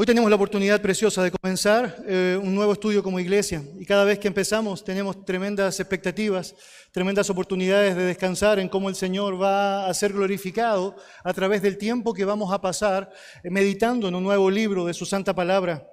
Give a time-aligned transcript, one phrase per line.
[0.00, 4.04] Hoy tenemos la oportunidad preciosa de comenzar eh, un nuevo estudio como iglesia y cada
[4.04, 6.54] vez que empezamos tenemos tremendas expectativas,
[6.92, 11.78] tremendas oportunidades de descansar en cómo el Señor va a ser glorificado a través del
[11.78, 13.10] tiempo que vamos a pasar
[13.42, 15.90] eh, meditando en un nuevo libro de su santa palabra.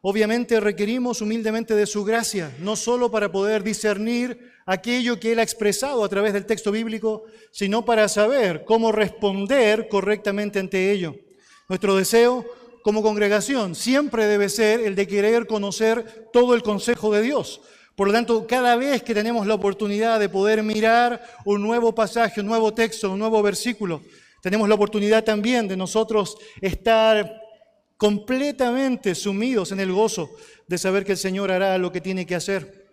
[0.00, 5.42] Obviamente requerimos humildemente de su gracia, no solo para poder discernir aquello que Él ha
[5.42, 11.14] expresado a través del texto bíblico, sino para saber cómo responder correctamente ante ello.
[11.68, 12.46] Nuestro deseo
[12.82, 17.60] como congregación siempre debe ser el de querer conocer todo el consejo de Dios.
[17.94, 22.40] Por lo tanto, cada vez que tenemos la oportunidad de poder mirar un nuevo pasaje,
[22.40, 24.02] un nuevo texto, un nuevo versículo,
[24.40, 27.40] tenemos la oportunidad también de nosotros estar
[27.96, 30.30] completamente sumidos en el gozo
[30.66, 32.88] de saber que el Señor hará lo que tiene que hacer.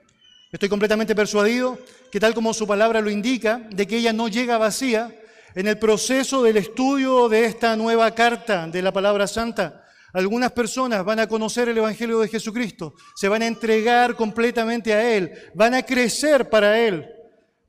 [0.52, 1.80] Estoy completamente persuadido
[2.12, 5.16] que tal como su palabra lo indica, de que ella no llega vacía,
[5.56, 9.84] en el proceso del estudio de esta nueva carta de la palabra santa,
[10.14, 15.16] algunas personas van a conocer el Evangelio de Jesucristo, se van a entregar completamente a
[15.16, 17.08] Él, van a crecer para Él.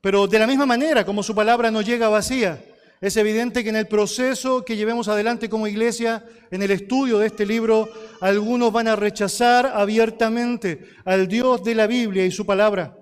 [0.00, 2.62] Pero de la misma manera como su palabra no llega vacía,
[3.00, 7.28] es evidente que en el proceso que llevemos adelante como iglesia, en el estudio de
[7.28, 7.88] este libro,
[8.20, 12.94] algunos van a rechazar abiertamente al Dios de la Biblia y su palabra.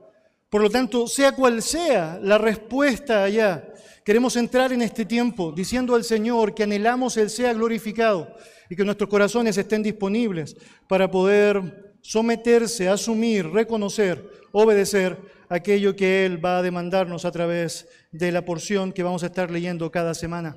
[0.49, 3.68] Por lo tanto, sea cual sea la respuesta allá,
[4.09, 8.35] queremos entrar en este tiempo diciendo al Señor que anhelamos Él sea glorificado
[8.71, 10.57] y que nuestros corazones estén disponibles
[10.89, 15.19] para poder someterse, asumir, reconocer, obedecer
[15.51, 19.51] aquello que Él va a demandarnos a través de la porción que vamos a estar
[19.51, 20.57] leyendo cada semana.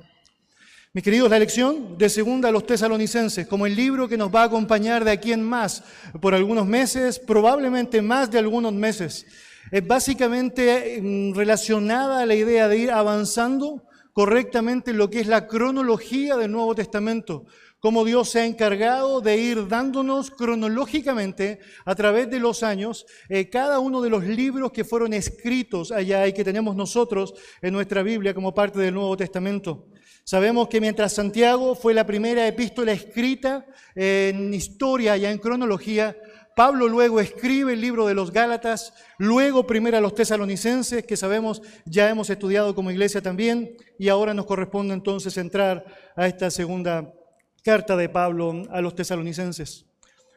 [0.94, 4.44] Mis queridos, la lección de segunda a los tesalonicenses, como el libro que nos va
[4.44, 5.84] a acompañar de aquí en más,
[6.22, 9.26] por algunos meses, probablemente más de algunos meses,
[9.72, 15.26] es básicamente mm, relacionada a la idea de ir avanzando correctamente en lo que es
[15.26, 17.46] la cronología del Nuevo Testamento,
[17.80, 23.48] cómo Dios se ha encargado de ir dándonos cronológicamente a través de los años eh,
[23.48, 28.02] cada uno de los libros que fueron escritos allá y que tenemos nosotros en nuestra
[28.02, 29.88] Biblia como parte del Nuevo Testamento.
[30.22, 36.16] Sabemos que mientras Santiago fue la primera epístola escrita en historia y en cronología,
[36.54, 41.62] Pablo luego escribe el libro de los Gálatas, luego primero a los tesalonicenses, que sabemos
[41.84, 45.84] ya hemos estudiado como iglesia también, y ahora nos corresponde entonces entrar
[46.16, 47.12] a esta segunda
[47.62, 49.86] carta de Pablo a los tesalonicenses.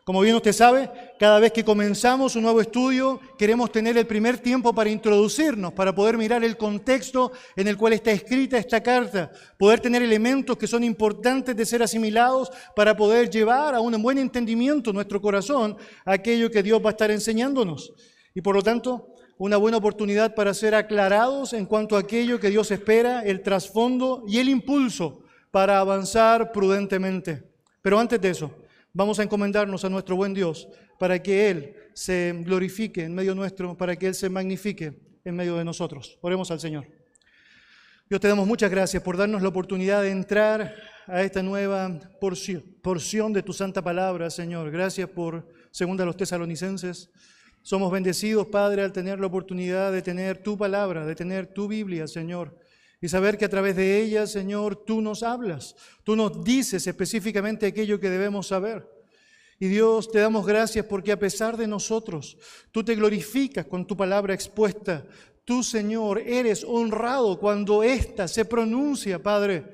[0.06, 4.38] Como bien usted sabe, cada vez que comenzamos un nuevo estudio, queremos tener el primer
[4.38, 9.32] tiempo para introducirnos, para poder mirar el contexto en el cual está escrita esta carta,
[9.58, 14.20] poder tener elementos que son importantes de ser asimilados para poder llevar a un buen
[14.20, 17.92] entendimiento nuestro corazón aquello que Dios va a estar enseñándonos.
[18.36, 19.08] Y por lo tanto,
[19.40, 24.24] una buena oportunidad para ser aclarados en cuanto a aquello que Dios espera, el trasfondo
[24.28, 27.42] y el impulso para avanzar prudentemente.
[27.82, 28.52] Pero antes de eso,
[28.96, 30.68] vamos a encomendarnos a nuestro buen Dios
[30.98, 35.58] para que Él se glorifique en medio nuestro, para que Él se magnifique en medio
[35.58, 36.18] de nosotros.
[36.22, 36.88] Oremos al Señor.
[38.10, 40.76] Dios te damos muchas gracias por darnos la oportunidad de entrar
[41.08, 44.72] a esta nueva porción, de tu santa palabra, Señor.
[44.72, 47.10] Gracias por, segunda a los tesalonicenses,
[47.62, 52.08] somos bendecidos, Padre, al tener la oportunidad de tener tu palabra, de tener tu Biblia,
[52.08, 52.65] Señor
[53.06, 57.68] y saber que a través de ella, Señor, tú nos hablas, tú nos dices específicamente
[57.68, 58.90] aquello que debemos saber.
[59.60, 62.36] Y Dios, te damos gracias porque a pesar de nosotros,
[62.72, 65.06] tú te glorificas con tu palabra expuesta.
[65.44, 69.66] Tú, Señor, eres honrado cuando ésta se pronuncia, Padre.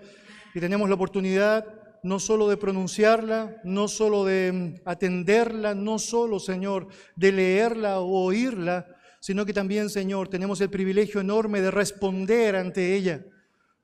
[0.54, 1.66] Y tenemos la oportunidad
[2.04, 8.88] no solo de pronunciarla, no solo de atenderla, no solo, Señor, de leerla o oírla,
[9.22, 13.24] sino que también, Señor, tenemos el privilegio enorme de responder ante ella.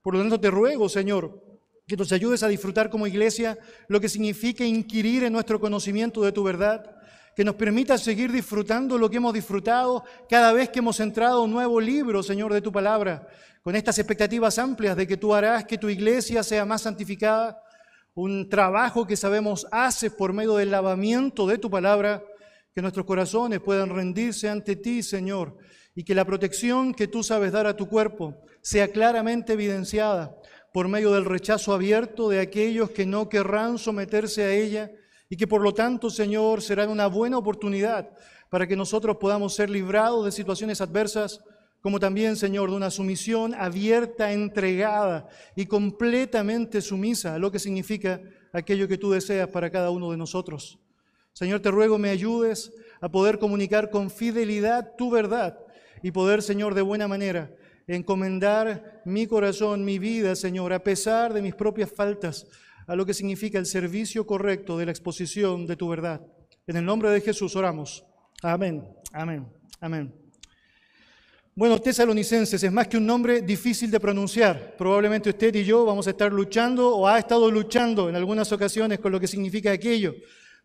[0.01, 1.43] Por lo tanto, te ruego, Señor,
[1.85, 3.55] que nos ayudes a disfrutar como iglesia
[3.87, 6.97] lo que significa inquirir en nuestro conocimiento de tu verdad,
[7.35, 11.51] que nos permita seguir disfrutando lo que hemos disfrutado cada vez que hemos entrado un
[11.51, 13.27] nuevo libro, Señor, de tu palabra,
[13.61, 17.61] con estas expectativas amplias de que tú harás que tu iglesia sea más santificada,
[18.15, 22.23] un trabajo que sabemos haces por medio del lavamiento de tu palabra
[22.77, 25.57] que nuestros corazones puedan rendirse ante ti, Señor,
[25.95, 30.37] y que la protección que tú sabes dar a tu cuerpo sea claramente evidenciada
[30.71, 34.91] por medio del rechazo abierto de aquellos que no querrán someterse a ella
[35.27, 38.11] y que por lo tanto, Señor, será una buena oportunidad
[38.51, 41.43] para que nosotros podamos ser librados de situaciones adversas,
[41.81, 48.21] como también, Señor, de una sumisión abierta, entregada y completamente sumisa a lo que significa
[48.53, 50.79] aquello que tú deseas para cada uno de nosotros.
[51.37, 55.55] Señor, te ruego me ayudes a poder comunicar con fidelidad tu verdad
[56.01, 57.55] y poder, Señor, de buena manera
[57.85, 62.47] encomendar mi corazón, mi vida, Señor, a pesar de mis propias faltas,
[62.87, 66.25] a lo que significa el servicio correcto de la exposición de tu verdad.
[66.65, 68.03] En el nombre de Jesús oramos.
[68.41, 69.47] Amén, amén,
[69.79, 70.11] amén.
[71.53, 74.75] Bueno, tesalonicenses es más que un nombre difícil de pronunciar.
[74.75, 78.97] Probablemente usted y yo vamos a estar luchando o ha estado luchando en algunas ocasiones
[78.97, 80.15] con lo que significa aquello.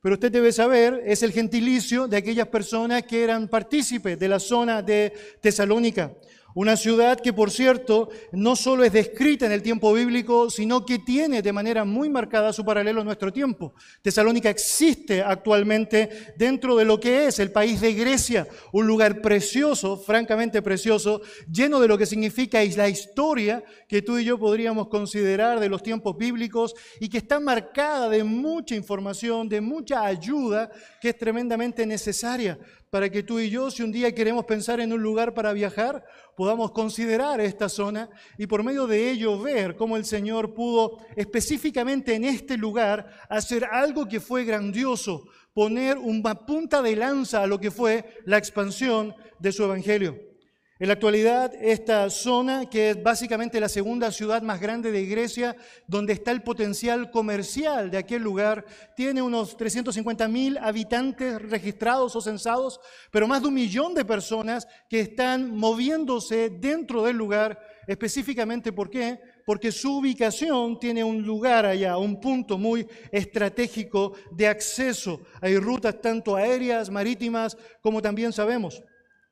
[0.02, 4.40] Pero usted debe saber, es el gentilicio de aquellas personas que eran partícipes de la
[4.40, 6.12] zona de Tesalónica.
[6.54, 10.98] Una ciudad que, por cierto, no solo es descrita en el tiempo bíblico, sino que
[10.98, 13.74] tiene de manera muy marcada su paralelo en nuestro tiempo.
[14.02, 19.96] Tesalónica existe actualmente dentro de lo que es el país de Grecia, un lugar precioso,
[19.96, 25.58] francamente precioso, lleno de lo que significa la historia que tú y yo podríamos considerar
[25.58, 30.70] de los tiempos bíblicos y que está marcada de mucha información, de mucha ayuda
[31.00, 32.58] que es tremendamente necesaria
[32.92, 36.04] para que tú y yo, si un día queremos pensar en un lugar para viajar,
[36.36, 42.14] podamos considerar esta zona y por medio de ello ver cómo el Señor pudo específicamente
[42.14, 45.24] en este lugar hacer algo que fue grandioso,
[45.54, 50.31] poner una punta de lanza a lo que fue la expansión de su evangelio.
[50.78, 55.54] En la actualidad, esta zona, que es básicamente la segunda ciudad más grande de Grecia,
[55.86, 58.64] donde está el potencial comercial de aquel lugar,
[58.96, 62.80] tiene unos 350 mil habitantes registrados o censados,
[63.10, 68.88] pero más de un millón de personas que están moviéndose dentro del lugar, específicamente ¿por
[68.88, 69.20] qué?
[69.44, 75.20] Porque su ubicación tiene un lugar allá, un punto muy estratégico de acceso.
[75.42, 78.82] Hay rutas tanto aéreas, marítimas, como también sabemos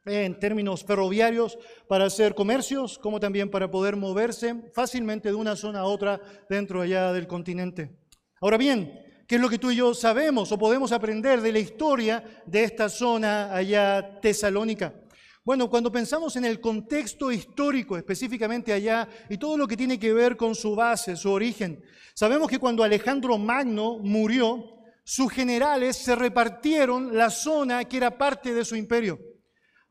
[0.07, 1.59] en términos ferroviarios
[1.89, 6.81] para hacer comercios, como también para poder moverse fácilmente de una zona a otra dentro
[6.81, 7.91] allá del continente.
[8.41, 8.99] Ahora bien,
[9.29, 12.65] ¿qué es lo que tú y yo sabemos o podemos aprender de la historia de
[12.65, 14.95] esta zona allá tesalónica?
[15.45, 20.13] Bueno, cuando pensamos en el contexto histórico, específicamente allá, y todo lo que tiene que
[20.13, 21.83] ver con su base, su origen,
[22.15, 28.55] sabemos que cuando Alejandro Magno murió, sus generales se repartieron la zona que era parte
[28.55, 29.19] de su imperio.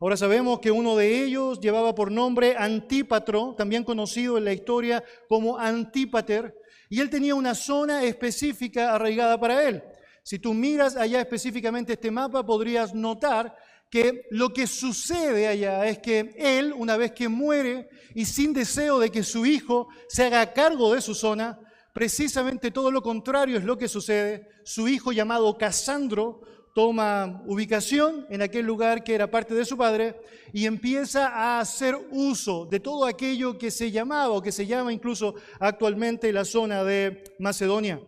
[0.02, 5.04] Ahora sabemos que uno de ellos llevaba por nombre Antípatro, también conocido en la historia
[5.28, 6.54] como Antípater,
[6.88, 9.82] y él tenía una zona específica arraigada para él.
[10.22, 13.54] Si tú miras allá específicamente este mapa, podrías notar
[13.90, 19.00] que lo que sucede allá es que él, una vez que muere y sin deseo
[19.00, 21.60] de que su hijo se haga cargo de su zona,
[21.92, 24.48] precisamente todo lo contrario es lo que sucede.
[24.64, 26.40] Su hijo llamado Casandro
[26.74, 30.20] toma ubicación en aquel lugar que era parte de su padre
[30.52, 34.92] y empieza a hacer uso de todo aquello que se llamaba o que se llama
[34.92, 38.00] incluso actualmente la zona de Macedonia.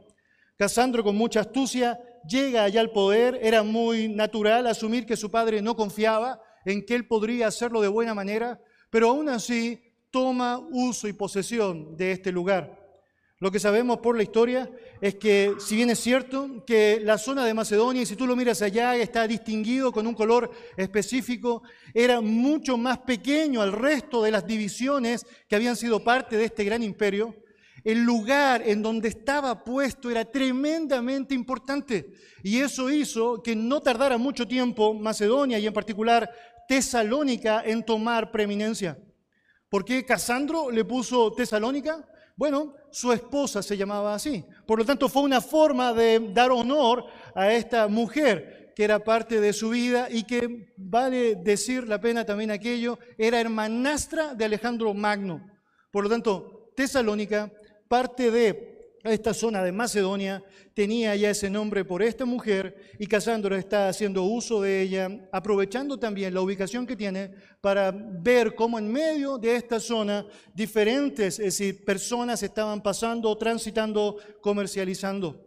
[0.56, 1.99] Casandro con mucha astucia
[2.29, 6.94] llega allá al poder, era muy natural asumir que su padre no confiaba en que
[6.94, 8.61] él podría hacerlo de buena manera,
[8.91, 9.81] pero aún así
[10.11, 12.81] toma uso y posesión de este lugar.
[13.43, 17.44] Lo que sabemos por la historia es que, si bien es cierto que la zona
[17.44, 22.21] de Macedonia, y si tú lo miras allá, está distinguido con un color específico, era
[22.21, 26.85] mucho más pequeño al resto de las divisiones que habían sido parte de este gran
[26.85, 27.35] imperio,
[27.83, 32.12] el lugar en donde estaba puesto era tremendamente importante.
[32.44, 36.31] Y eso hizo que no tardara mucho tiempo Macedonia y en particular
[36.69, 38.97] Tesalónica en tomar preeminencia.
[39.69, 42.06] ¿Por qué Casandro le puso Tesalónica?
[42.37, 44.44] Bueno, su esposa se llamaba así.
[44.67, 49.41] Por lo tanto, fue una forma de dar honor a esta mujer que era parte
[49.41, 54.94] de su vida y que, vale decir la pena también aquello, era hermanastra de Alejandro
[54.94, 55.46] Magno.
[55.91, 57.51] Por lo tanto, Tesalónica,
[57.89, 58.71] parte de
[59.11, 60.43] esta zona de Macedonia
[60.75, 65.99] tenía ya ese nombre por esta mujer y Casandro está haciendo uso de ella, aprovechando
[65.99, 71.41] también la ubicación que tiene para ver cómo en medio de esta zona diferentes
[71.85, 75.47] personas estaban pasando, transitando, comercializando.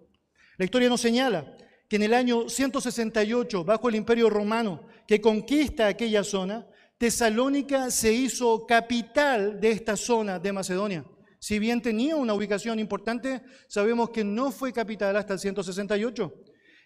[0.57, 1.55] La historia nos señala
[1.87, 8.13] que en el año 168, bajo el imperio romano, que conquista aquella zona, Tesalónica se
[8.13, 11.05] hizo capital de esta zona de Macedonia.
[11.45, 16.33] Si bien tenía una ubicación importante, sabemos que no fue capital hasta el 168.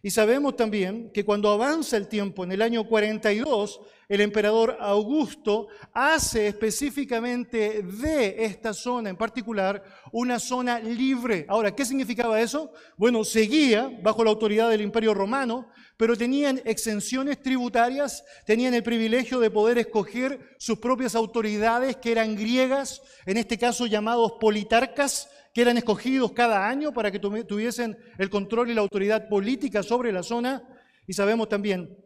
[0.02, 5.68] Y sabemos también que cuando avanza el tiempo, en el año 42, el emperador Augusto
[5.94, 11.46] hace específicamente de esta zona en particular una zona libre.
[11.50, 12.72] Ahora, ¿qué significaba eso?
[12.96, 19.40] Bueno, seguía bajo la autoridad del imperio romano, pero tenían exenciones tributarias, tenían el privilegio
[19.42, 25.62] de poder escoger sus propias autoridades, que eran griegas, en este caso llamados politarcas, que
[25.62, 30.24] eran escogidos cada año para que tuviesen el control y la autoridad política sobre la
[30.24, 30.64] zona.
[31.08, 31.98] Y sabemos también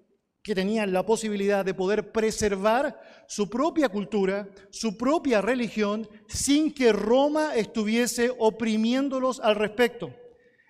[0.42, 6.92] que tenían la posibilidad de poder preservar su propia cultura, su propia religión, sin que
[6.92, 10.14] Roma estuviese oprimiéndolos al respecto.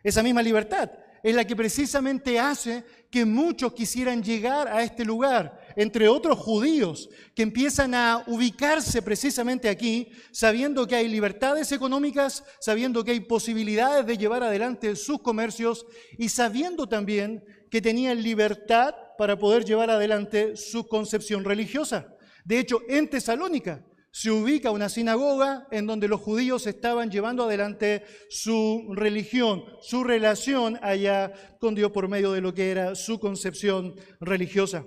[0.04, 0.92] Esa misma libertad
[1.24, 7.10] es la que precisamente hace que muchos quisieran llegar a este lugar, entre otros judíos,
[7.34, 14.06] que empiezan a ubicarse precisamente aquí, sabiendo que hay libertades económicas, sabiendo que hay posibilidades
[14.06, 15.86] de llevar adelante sus comercios
[16.18, 22.14] y sabiendo también que tenían libertad para poder llevar adelante su concepción religiosa.
[22.44, 28.04] De hecho, en Tesalónica se ubica una sinagoga en donde los judíos estaban llevando adelante
[28.30, 33.96] su religión, su relación allá con Dios por medio de lo que era su concepción
[34.22, 34.86] religiosa.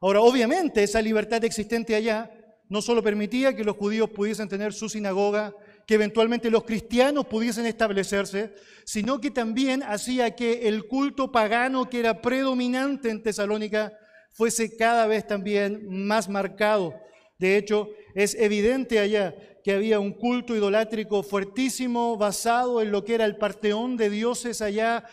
[0.00, 2.30] Ahora, obviamente, esa libertad existente allá
[2.70, 5.54] no solo permitía que los judíos pudiesen tener su sinagoga,
[5.86, 8.54] que eventualmente los cristianos pudiesen establecerse,
[8.86, 13.92] sino que también hacía que el culto pagano que era predominante en Tesalónica
[14.32, 16.94] fuese cada vez también más marcado.
[17.38, 23.14] De hecho, es evidente allá que había un culto idolátrico fuertísimo basado en lo que
[23.14, 25.04] era el parteón de dioses allá,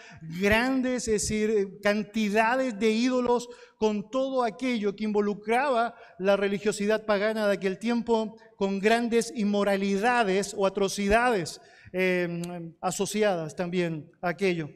[0.41, 7.53] grandes, es decir, cantidades de ídolos con todo aquello que involucraba la religiosidad pagana de
[7.53, 11.62] aquel tiempo, con grandes inmoralidades o atrocidades
[11.93, 14.70] eh, asociadas también a aquello.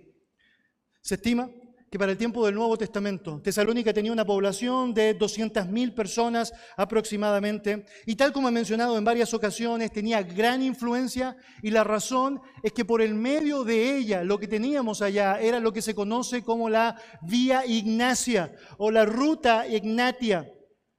[1.01, 1.51] Se estima
[1.89, 7.85] que para el tiempo del Nuevo Testamento Tesalónica tenía una población de 200.000 personas aproximadamente
[8.05, 12.73] y tal como he mencionado en varias ocasiones tenía gran influencia y la razón es
[12.73, 16.43] que por el medio de ella lo que teníamos allá era lo que se conoce
[16.43, 20.51] como la vía ignacia o la ruta ignatia.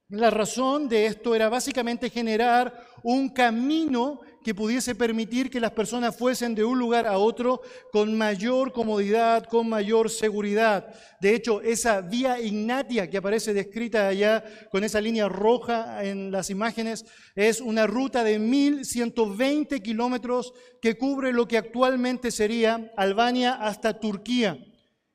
[0.08, 6.16] La razón de esto era básicamente generar un camino que pudiese permitir que las personas
[6.16, 10.86] fuesen de un lugar a otro con mayor comodidad, con mayor seguridad.
[11.20, 16.48] De hecho, esa vía ignatia que aparece descrita allá con esa línea roja en las
[16.48, 23.98] imágenes es una ruta de 1120 kilómetros que cubre lo que actualmente sería Albania hasta
[23.98, 24.64] Turquía.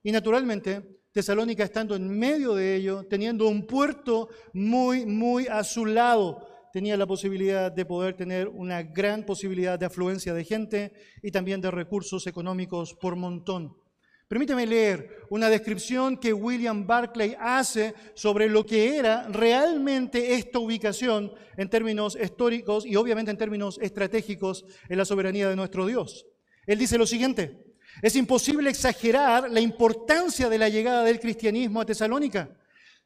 [0.04, 5.86] Y naturalmente, Tesalónica estando en medio de ello, teniendo un puerto muy, muy a su
[5.86, 11.32] lado tenía la posibilidad de poder tener una gran posibilidad de afluencia de gente y
[11.32, 13.76] también de recursos económicos por montón.
[14.32, 21.34] Permíteme leer una descripción que William Barclay hace sobre lo que era realmente esta ubicación
[21.58, 26.26] en términos históricos y obviamente en términos estratégicos en la soberanía de nuestro Dios.
[26.66, 31.86] Él dice lo siguiente, es imposible exagerar la importancia de la llegada del cristianismo a
[31.86, 32.58] Tesalónica.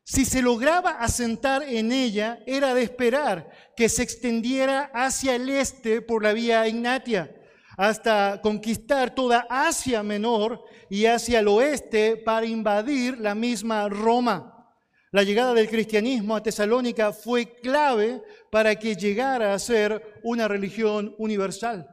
[0.07, 5.99] Si se lograba asentar en ella, era de esperar que se extendiera hacia el este
[5.99, 7.35] por la vía Ignatia,
[7.75, 14.69] hasta conquistar toda Asia Menor y hacia el oeste para invadir la misma Roma.
[15.09, 18.21] La llegada del cristianismo a Tesalónica fue clave
[18.51, 21.89] para que llegara a ser una religión universal.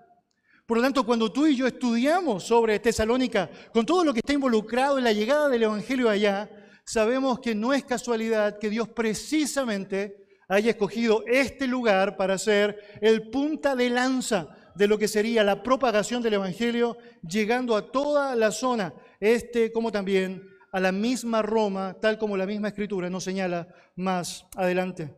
[0.67, 4.35] Por lo tanto, cuando tú y yo estudiamos sobre Tesalónica, con todo lo que está
[4.35, 6.51] involucrado en la llegada del Evangelio allá,
[6.85, 13.31] sabemos que no es casualidad que Dios precisamente haya escogido este lugar para ser el
[13.31, 16.97] punta de lanza de lo que sería la propagación del Evangelio,
[17.27, 22.47] llegando a toda la zona este como también a la misma Roma, tal como la
[22.47, 25.15] misma escritura nos señala más adelante.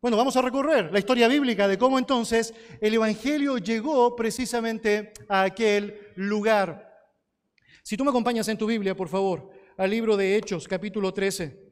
[0.00, 5.42] Bueno, vamos a recorrer la historia bíblica de cómo entonces el Evangelio llegó precisamente a
[5.42, 6.86] aquel lugar.
[7.82, 11.64] Si tú me acompañas en tu Biblia, por favor, al libro de Hechos, capítulo 13.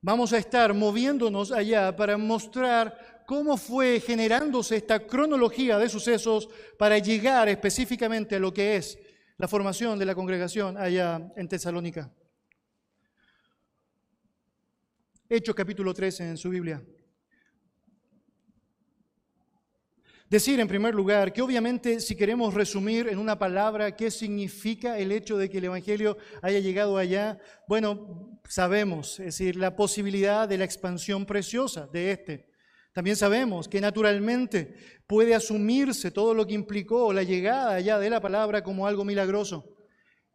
[0.00, 6.48] Vamos a estar moviéndonos allá para mostrar cómo fue generándose esta cronología de sucesos
[6.78, 8.98] para llegar específicamente a lo que es
[9.36, 12.10] la formación de la congregación allá en Tesalónica.
[15.28, 16.82] Hechos capítulo 13 en su Biblia.
[20.30, 25.10] Decir en primer lugar que obviamente si queremos resumir en una palabra qué significa el
[25.10, 30.58] hecho de que el Evangelio haya llegado allá, bueno, sabemos, es decir, la posibilidad de
[30.58, 32.48] la expansión preciosa de este.
[32.92, 34.76] También sabemos que naturalmente
[35.08, 39.78] puede asumirse todo lo que implicó la llegada allá de la palabra como algo milagroso.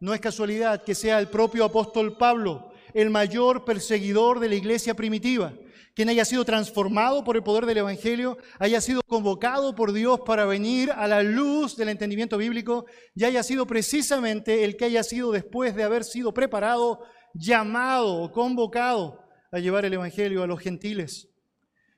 [0.01, 4.93] No es casualidad que sea el propio apóstol Pablo el mayor perseguidor de la iglesia
[4.93, 5.53] primitiva
[5.95, 10.45] quien haya sido transformado por el poder del Evangelio, haya sido convocado por Dios para
[10.45, 12.85] venir a la luz del entendimiento bíblico
[13.15, 16.99] y haya sido precisamente el que haya sido después de haber sido preparado,
[17.33, 19.23] llamado o convocado
[19.53, 21.29] a llevar el Evangelio a los gentiles.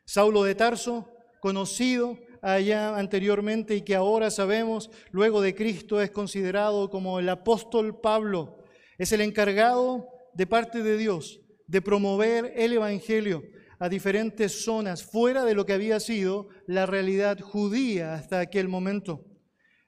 [0.06, 1.12] Saulo de Tarso,
[1.42, 8.00] conocido allá anteriormente y que ahora sabemos, luego de Cristo, es considerado como el apóstol
[8.00, 8.64] Pablo.
[9.00, 13.42] Es el encargado de parte de Dios de promover el Evangelio
[13.80, 19.26] a diferentes zonas fuera de lo que había sido la realidad judía hasta aquel momento.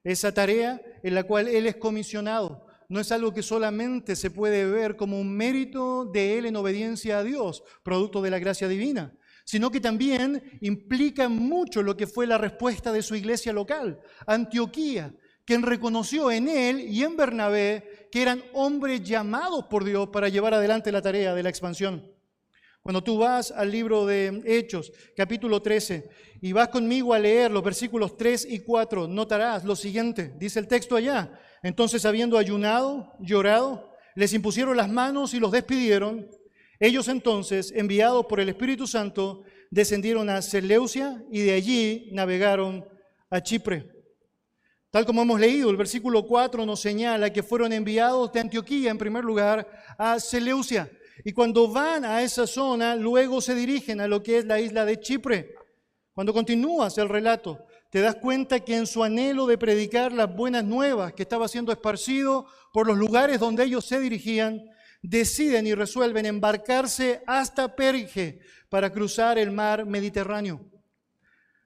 [0.04, 4.66] Esa tarea en la cual él es comisionado no es algo que solamente se puede
[4.66, 9.14] ver como un mérito de Él en obediencia a Dios, producto de la gracia divina,
[9.46, 15.14] sino que también implica mucho lo que fue la respuesta de su iglesia local, Antioquía,
[15.46, 20.56] quien reconoció en Él y en Bernabé que eran hombres llamados por Dios para llevar
[20.56, 22.19] adelante la tarea de la expansión.
[22.82, 26.10] Cuando tú vas al libro de Hechos, capítulo 13,
[26.42, 30.68] y vas conmigo a leer los versículos 3 y 4, notarás lo siguiente, dice el
[30.68, 31.40] texto allá.
[31.62, 36.30] Entonces, habiendo ayunado, llorado, les impusieron las manos y los despidieron.
[36.80, 42.88] Ellos entonces, enviados por el Espíritu Santo, descendieron a Seleucia y de allí navegaron
[43.30, 43.92] a Chipre.
[44.90, 48.98] Tal como hemos leído, el versículo 4 nos señala que fueron enviados de Antioquía, en
[48.98, 49.68] primer lugar,
[49.98, 50.90] a Seleucia.
[51.24, 54.86] Y cuando van a esa zona, luego se dirigen a lo que es la isla
[54.86, 55.56] de Chipre.
[56.14, 60.64] Cuando continúas el relato, te das cuenta que en su anhelo de predicar las buenas
[60.64, 64.64] nuevas que estaba siendo esparcido por los lugares donde ellos se dirigían,
[65.02, 70.70] deciden y resuelven embarcarse hasta Perge para cruzar el mar Mediterráneo.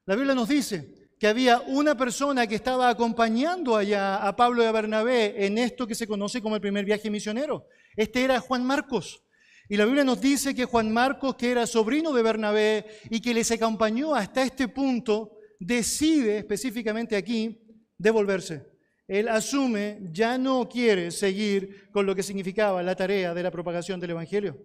[0.05, 4.65] La Biblia nos dice que había una persona que estaba acompañando allá a Pablo y
[4.65, 7.67] a Bernabé en esto que se conoce como el primer viaje misionero.
[7.95, 9.22] Este era Juan Marcos.
[9.69, 13.33] Y la Biblia nos dice que Juan Marcos, que era sobrino de Bernabé y que
[13.33, 17.59] les acompañó hasta este punto, decide específicamente aquí
[17.97, 18.65] devolverse.
[19.07, 23.99] Él asume, ya no quiere seguir con lo que significaba la tarea de la propagación
[23.99, 24.57] del Evangelio.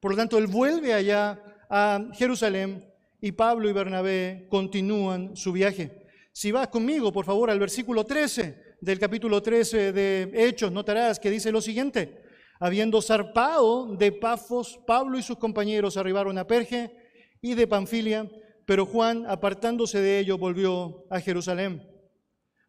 [0.00, 2.84] Por lo tanto, él vuelve allá a Jerusalén
[3.20, 6.02] y Pablo y Bernabé continúan su viaje.
[6.32, 11.30] Si vas conmigo, por favor, al versículo 13 del capítulo 13 de Hechos, notarás que
[11.30, 12.25] dice lo siguiente.
[12.58, 16.94] Habiendo zarpado de Pafos, Pablo y sus compañeros arribaron a Perge
[17.42, 18.30] y de Panfilia,
[18.64, 21.86] pero Juan, apartándose de ellos, volvió a Jerusalén.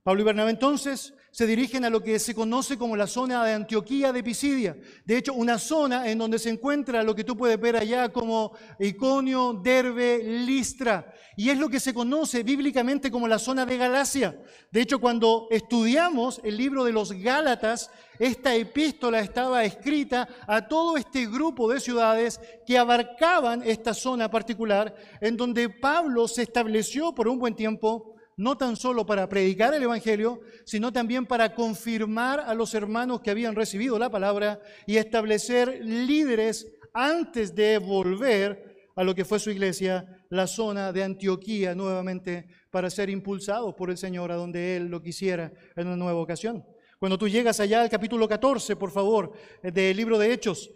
[0.04, 4.12] Pablo y entonces se dirigen a lo que se conoce como la zona de Antioquía
[4.12, 4.76] de Pisidia.
[5.06, 8.54] De hecho, una zona en donde se encuentra lo que tú puedes ver allá como
[8.80, 11.14] Iconio, Derbe, Listra.
[11.36, 14.36] Y es lo que se conoce bíblicamente como la zona de Galacia.
[14.72, 20.98] De hecho, cuando estudiamos el libro de los Gálatas, esta epístola estaba escrita a todo
[20.98, 27.28] este grupo de ciudades que abarcaban esta zona particular, en donde Pablo se estableció por
[27.28, 32.54] un buen tiempo no tan solo para predicar el Evangelio, sino también para confirmar a
[32.54, 39.14] los hermanos que habían recibido la palabra y establecer líderes antes de volver a lo
[39.14, 44.32] que fue su iglesia, la zona de Antioquía nuevamente, para ser impulsados por el Señor
[44.32, 46.64] a donde Él lo quisiera en una nueva ocasión.
[47.00, 50.70] Cuando tú llegas allá al capítulo 14, por favor, del libro de Hechos,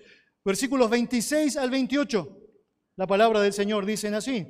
[0.43, 2.38] versículos 26 al 28,
[2.95, 4.47] la palabra del Señor dicen así.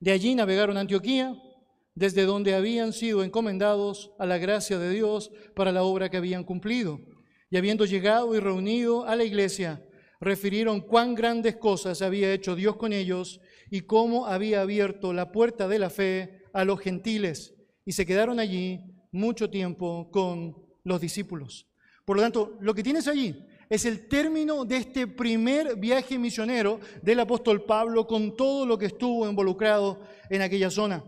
[0.00, 1.34] De allí navegaron a Antioquía
[1.94, 6.44] desde donde habían sido encomendados a la gracia de Dios para la obra que habían
[6.44, 7.00] cumplido.
[7.50, 9.86] Y habiendo llegado y reunido a la iglesia,
[10.20, 15.68] refirieron cuán grandes cosas había hecho Dios con ellos y cómo había abierto la puerta
[15.68, 17.54] de la fe a los gentiles.
[17.84, 18.80] Y se quedaron allí
[19.12, 21.68] mucho tiempo con los discípulos.
[22.04, 26.80] Por lo tanto, lo que tienes allí es el término de este primer viaje misionero
[27.02, 31.04] del apóstol Pablo con todo lo que estuvo involucrado en aquella zona.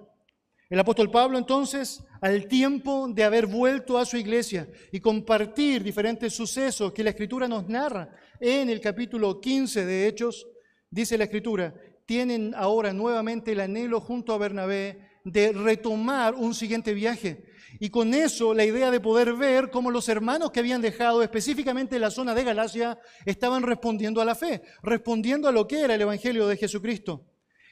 [0.68, 6.34] El apóstol Pablo entonces, al tiempo de haber vuelto a su iglesia y compartir diferentes
[6.34, 10.44] sucesos que la escritura nos narra en el capítulo 15 de Hechos,
[10.90, 11.72] dice la escritura,
[12.04, 17.44] tienen ahora nuevamente el anhelo junto a Bernabé de retomar un siguiente viaje.
[17.78, 22.00] Y con eso la idea de poder ver cómo los hermanos que habían dejado específicamente
[22.00, 26.00] la zona de Galacia estaban respondiendo a la fe, respondiendo a lo que era el
[26.00, 27.24] Evangelio de Jesucristo.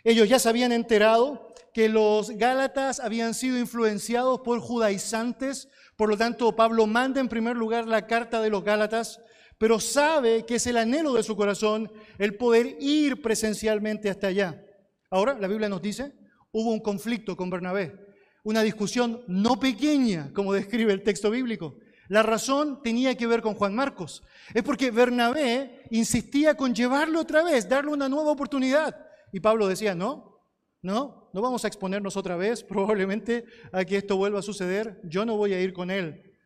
[0.05, 6.17] Ellos ya se habían enterado que los Gálatas habían sido influenciados por judaizantes, por lo
[6.17, 9.21] tanto Pablo manda en primer lugar la carta de los Gálatas,
[9.59, 14.63] pero sabe que es el anhelo de su corazón el poder ir presencialmente hasta allá.
[15.11, 16.13] Ahora, la Biblia nos dice,
[16.53, 17.99] hubo un conflicto con Bernabé,
[18.43, 21.79] una discusión no pequeña, como describe el texto bíblico.
[22.09, 24.23] La razón tenía que ver con Juan Marcos.
[24.53, 29.05] Es porque Bernabé insistía con llevarlo otra vez, darle una nueva oportunidad.
[29.35, 30.47] Y Pablo decía, no,
[30.81, 35.01] no, no vamos a exponernos otra vez probablemente a que esto vuelva a suceder.
[35.03, 36.39] Yo no voy a ir con él.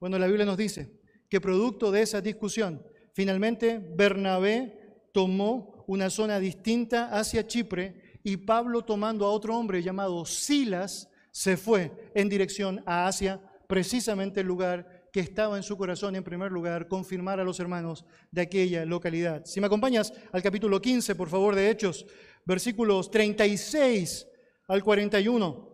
[0.00, 1.00] Bueno, la Biblia nos dice
[1.30, 2.82] que producto de esa discusión,
[3.14, 10.24] finalmente Bernabé tomó una zona distinta hacia Chipre y Pablo tomando a otro hombre llamado
[10.24, 16.16] Silas se fue en dirección a Asia, precisamente el lugar que estaba en su corazón
[16.16, 19.44] en primer lugar, confirmar a los hermanos de aquella localidad.
[19.44, 22.06] Si me acompañas al capítulo 15, por favor, de Hechos,
[22.44, 24.26] versículos 36
[24.68, 25.70] al 41.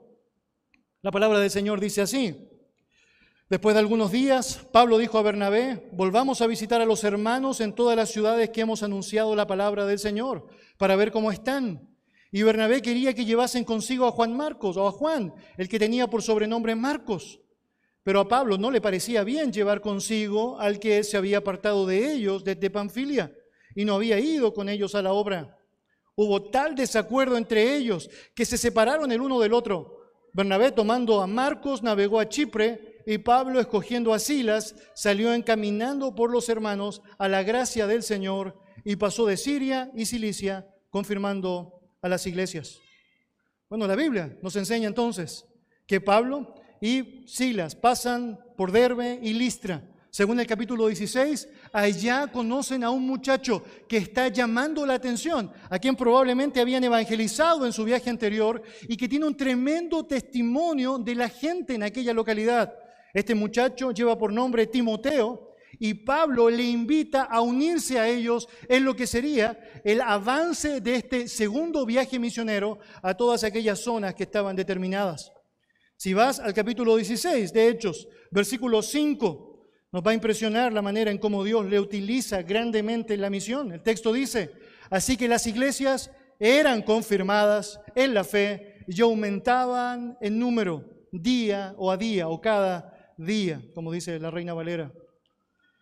[1.03, 2.49] La palabra del Señor dice así.
[3.49, 7.75] Después de algunos días, Pablo dijo a Bernabé, volvamos a visitar a los hermanos en
[7.75, 11.89] todas las ciudades que hemos anunciado la palabra del Señor, para ver cómo están.
[12.31, 16.09] Y Bernabé quería que llevasen consigo a Juan Marcos o a Juan, el que tenía
[16.09, 17.41] por sobrenombre Marcos.
[18.03, 22.13] Pero a Pablo no le parecía bien llevar consigo al que se había apartado de
[22.13, 23.35] ellos desde Panfilia
[23.75, 25.58] y no había ido con ellos a la obra.
[26.21, 30.01] Hubo tal desacuerdo entre ellos que se separaron el uno del otro.
[30.33, 36.33] Bernabé tomando a Marcos navegó a Chipre y Pablo, escogiendo a Silas, salió encaminando por
[36.33, 42.09] los hermanos a la gracia del Señor y pasó de Siria y Cilicia, confirmando a
[42.09, 42.81] las iglesias.
[43.69, 45.47] Bueno, la Biblia nos enseña entonces
[45.87, 49.89] que Pablo y Silas pasan por Derbe y Listra.
[50.11, 55.79] Según el capítulo 16, allá conocen a un muchacho que está llamando la atención, a
[55.79, 61.15] quien probablemente habían evangelizado en su viaje anterior y que tiene un tremendo testimonio de
[61.15, 62.75] la gente en aquella localidad.
[63.13, 68.85] Este muchacho lleva por nombre Timoteo y Pablo le invita a unirse a ellos en
[68.85, 74.25] lo que sería el avance de este segundo viaje misionero a todas aquellas zonas que
[74.25, 75.33] estaban determinadas.
[75.97, 79.48] Si vas al capítulo 16 de Hechos, versículo 5,
[79.91, 83.73] nos va a impresionar la manera en cómo Dios le utiliza grandemente la misión.
[83.73, 84.53] El texto dice,
[84.91, 91.91] así que las iglesias eran confirmadas en la fe y aumentaban en número día o
[91.91, 94.93] a día o cada día, como dice la Reina Valera.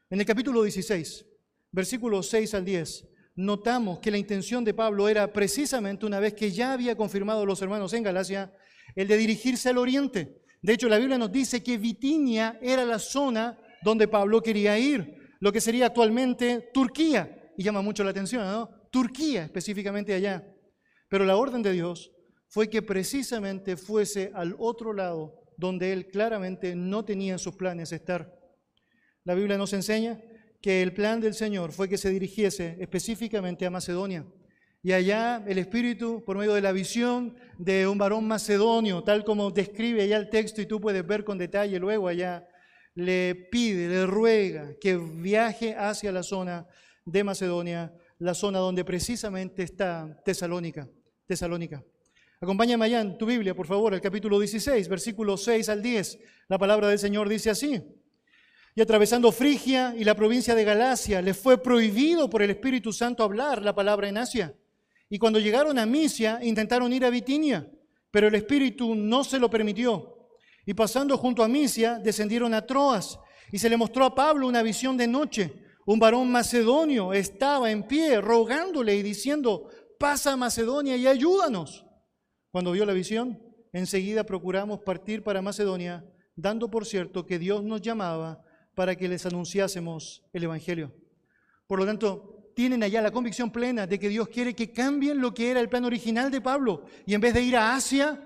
[0.08, 1.26] En el capítulo 16,
[1.72, 6.52] versículos 6 al 10, notamos que la intención de Pablo era precisamente, una vez que
[6.52, 8.52] ya había confirmado a los hermanos en Galacia,
[8.94, 10.42] el de dirigirse al oriente.
[10.62, 15.16] De hecho, la Biblia nos dice que Bitinia era la zona donde Pablo quería ir,
[15.38, 17.52] lo que sería actualmente Turquía.
[17.56, 18.68] Y llama mucho la atención, ¿no?
[18.90, 20.44] Turquía específicamente allá.
[21.08, 22.10] Pero la orden de Dios
[22.48, 27.92] fue que precisamente fuese al otro lado donde él claramente no tenía en sus planes
[27.92, 28.36] estar.
[29.22, 30.20] La Biblia nos enseña
[30.60, 34.26] que el plan del Señor fue que se dirigiese específicamente a Macedonia.
[34.82, 39.52] Y allá el Espíritu, por medio de la visión de un varón macedonio, tal como
[39.52, 42.48] describe allá el texto y tú puedes ver con detalle luego allá,
[42.96, 46.66] le pide, le ruega que viaje hacia la zona
[47.04, 50.88] de Macedonia, la zona donde precisamente está Tesalónica.
[51.26, 51.84] Tesalónica.
[52.40, 56.18] Acompáñame allá en tu Biblia, por favor, el capítulo 16, versículos 6 al 10.
[56.48, 57.82] La palabra del Señor dice así.
[58.74, 63.24] Y atravesando Frigia y la provincia de Galacia, les fue prohibido por el Espíritu Santo
[63.24, 64.54] hablar la palabra en Asia.
[65.08, 67.70] Y cuando llegaron a Misia, intentaron ir a Bitinia,
[68.10, 70.15] pero el Espíritu no se lo permitió.
[70.66, 73.18] Y pasando junto a Misia, descendieron a Troas.
[73.52, 75.54] Y se le mostró a Pablo una visión de noche.
[75.86, 81.86] Un varón macedonio estaba en pie, rogándole y diciendo, pasa a Macedonia y ayúdanos.
[82.50, 83.40] Cuando vio la visión,
[83.72, 88.42] enseguida procuramos partir para Macedonia, dando por cierto que Dios nos llamaba
[88.74, 90.92] para que les anunciásemos el Evangelio.
[91.68, 95.32] Por lo tanto, tienen allá la convicción plena de que Dios quiere que cambien lo
[95.34, 98.25] que era el plan original de Pablo y en vez de ir a Asia,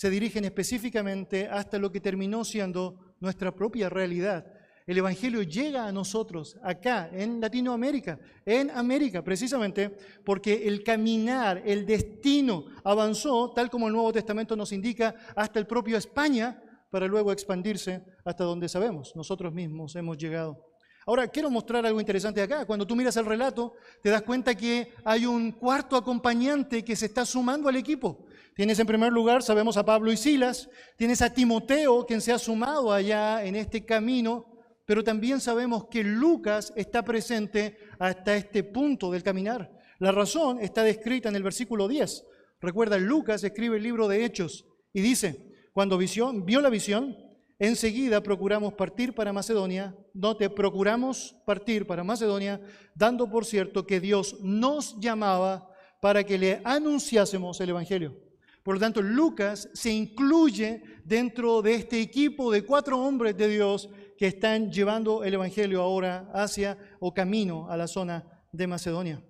[0.00, 4.50] se dirigen específicamente hasta lo que terminó siendo nuestra propia realidad,
[4.86, 11.84] el Evangelio llega a nosotros acá, en Latinoamérica, en América, precisamente porque el caminar, el
[11.84, 17.30] destino avanzó, tal como el Nuevo Testamento nos indica, hasta el propio España, para luego
[17.30, 20.69] expandirse hasta donde sabemos, nosotros mismos hemos llegado.
[21.06, 22.66] Ahora, quiero mostrar algo interesante acá.
[22.66, 27.06] Cuando tú miras el relato, te das cuenta que hay un cuarto acompañante que se
[27.06, 28.26] está sumando al equipo.
[28.54, 32.38] Tienes en primer lugar, sabemos a Pablo y Silas, tienes a Timoteo, quien se ha
[32.38, 34.46] sumado allá en este camino,
[34.84, 39.70] pero también sabemos que Lucas está presente hasta este punto del caminar.
[39.98, 42.24] La razón está descrita en el versículo 10.
[42.60, 47.16] Recuerda, Lucas escribe el libro de Hechos y dice, cuando vio la visión,
[47.60, 52.60] enseguida procuramos partir para Macedonia, no te procuramos partir para Macedonia,
[52.94, 55.70] dando por cierto que Dios nos llamaba
[56.00, 58.16] para que le anunciásemos el Evangelio.
[58.62, 63.88] Por lo tanto, Lucas se incluye dentro de este equipo de cuatro hombres de Dios
[64.16, 69.22] que están llevando el Evangelio ahora hacia o camino a la zona de Macedonia.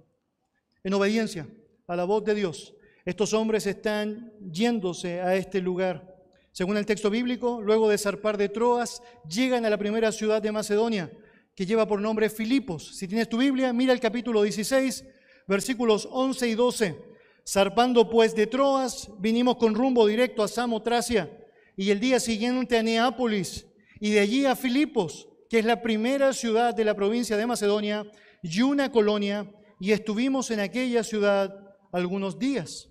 [0.82, 1.46] En obediencia
[1.86, 6.09] a la voz de Dios, estos hombres están yéndose a este lugar.
[6.52, 10.50] Según el texto bíblico, luego de zarpar de Troas, llegan a la primera ciudad de
[10.50, 11.10] Macedonia,
[11.54, 12.96] que lleva por nombre Filipos.
[12.96, 15.04] Si tienes tu Biblia, mira el capítulo 16,
[15.46, 17.10] versículos 11 y 12.
[17.46, 21.30] Zarpando pues de Troas, vinimos con rumbo directo a Samotracia
[21.76, 23.66] y el día siguiente a Neápolis
[24.00, 28.10] y de allí a Filipos, que es la primera ciudad de la provincia de Macedonia
[28.42, 31.54] y una colonia, y estuvimos en aquella ciudad
[31.92, 32.89] algunos días.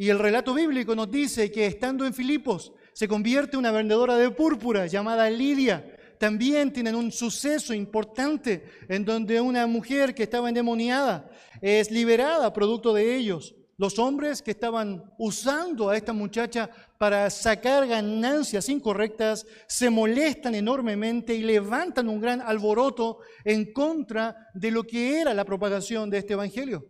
[0.00, 4.30] Y el relato bíblico nos dice que estando en Filipos, Se convierte una vendedora de
[4.30, 5.94] púrpura llamada Lidia.
[6.18, 12.94] También tienen un suceso importante en donde una mujer que estaba endemoniada es liberada producto
[12.94, 13.54] de ellos.
[13.76, 21.34] Los hombres que estaban usando a esta muchacha para sacar ganancias incorrectas se molestan enormemente
[21.34, 26.32] y levantan un gran alboroto en contra de lo que era la propagación de este
[26.32, 26.86] evangelio.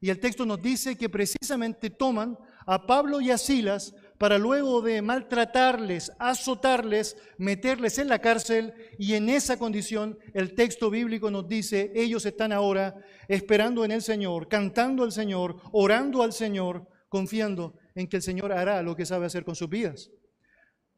[0.00, 4.80] Y el texto nos dice que precisamente toman a Pablo y a Silas para luego
[4.82, 11.48] de maltratarles, azotarles, meterles en la cárcel y en esa condición el texto bíblico nos
[11.48, 17.74] dice, ellos están ahora esperando en el Señor, cantando al Señor, orando al Señor, confiando
[17.94, 20.10] en que el Señor hará lo que sabe hacer con sus vidas.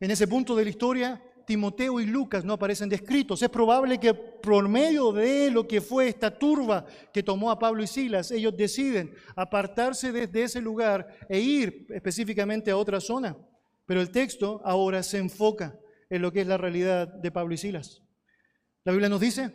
[0.00, 3.42] En ese punto de la historia, Timoteo y Lucas no aparecen descritos.
[3.42, 7.82] Es probable que por medio de lo que fue esta turba que tomó a Pablo
[7.82, 13.36] y Silas, ellos deciden apartarse desde ese lugar e ir específicamente a otra zona.
[13.86, 17.58] Pero el texto ahora se enfoca en lo que es la realidad de Pablo y
[17.58, 18.02] Silas.
[18.84, 19.52] La Biblia nos dice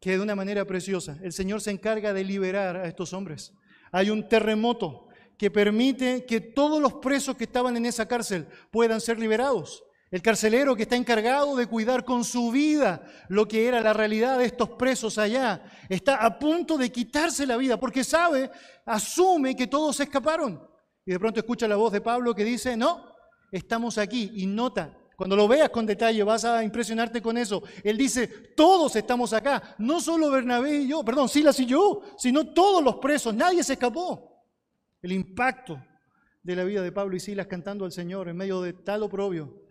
[0.00, 3.52] que de una manera preciosa el Señor se encarga de liberar a estos hombres.
[3.92, 9.00] Hay un terremoto que permite que todos los presos que estaban en esa cárcel puedan
[9.00, 9.84] ser liberados.
[10.12, 14.38] El carcelero que está encargado de cuidar con su vida lo que era la realidad
[14.38, 18.50] de estos presos allá, está a punto de quitarse la vida porque sabe,
[18.84, 20.62] asume que todos se escaparon.
[21.06, 23.06] Y de pronto escucha la voz de Pablo que dice, no,
[23.50, 24.32] estamos aquí.
[24.34, 27.62] Y nota, cuando lo veas con detalle vas a impresionarte con eso.
[27.82, 32.52] Él dice, todos estamos acá, no solo Bernabé y yo, perdón, Silas y yo, sino
[32.52, 34.44] todos los presos, nadie se escapó.
[35.00, 35.82] El impacto
[36.42, 39.61] de la vida de Pablo y Silas cantando al Señor en medio de tal oprobio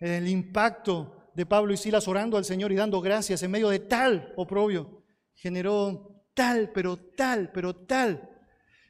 [0.00, 3.80] el impacto de Pablo y Silas orando al Señor y dando gracias en medio de
[3.80, 8.28] tal oprobio, generó tal, pero tal, pero tal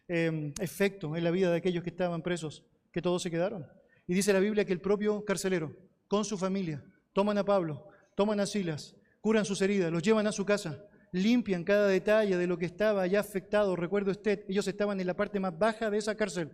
[0.07, 3.67] em, efecto en la vida de aquellos que estaban presos, que todos se quedaron.
[4.07, 8.41] Y dice la Biblia que el propio carcelero, con su familia, toman a Pablo, toman
[8.41, 12.57] a Silas, curan sus heridas, los llevan a su casa, limpian cada detalle de lo
[12.57, 13.77] que estaba ya afectado.
[13.77, 16.51] Recuerdo usted, ellos estaban en la parte más baja de esa cárcel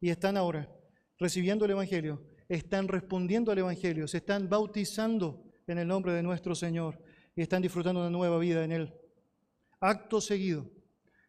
[0.00, 0.70] y están ahora
[1.18, 6.54] recibiendo el Evangelio están respondiendo al Evangelio, se están bautizando en el nombre de nuestro
[6.54, 7.02] Señor
[7.34, 8.94] y están disfrutando una nueva vida en Él.
[9.80, 10.70] Acto seguido,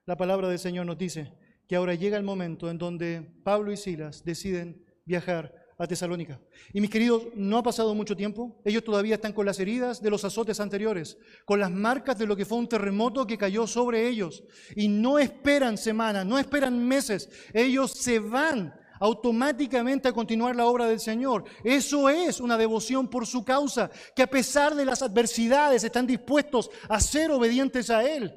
[0.05, 1.33] la palabra del Señor nos dice
[1.67, 6.39] que ahora llega el momento en donde Pablo y Silas deciden viajar a Tesalónica.
[6.73, 10.09] Y mis queridos, no ha pasado mucho tiempo, ellos todavía están con las heridas de
[10.09, 14.07] los azotes anteriores, con las marcas de lo que fue un terremoto que cayó sobre
[14.07, 14.43] ellos,
[14.75, 20.87] y no esperan semanas, no esperan meses, ellos se van automáticamente a continuar la obra
[20.87, 21.45] del Señor.
[21.63, 26.69] Eso es una devoción por su causa, que a pesar de las adversidades están dispuestos
[26.89, 28.35] a ser obedientes a Él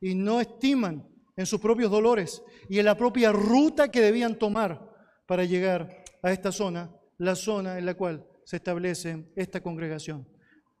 [0.00, 4.90] y no estiman en sus propios dolores y en la propia ruta que debían tomar
[5.26, 10.28] para llegar a esta zona, la zona en la cual se establece esta congregación.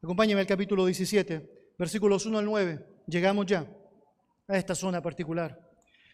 [0.02, 2.86] Acompáñenme al capítulo 17, versículos 1 al 9.
[3.06, 3.66] Llegamos ya
[4.48, 5.58] a esta zona particular.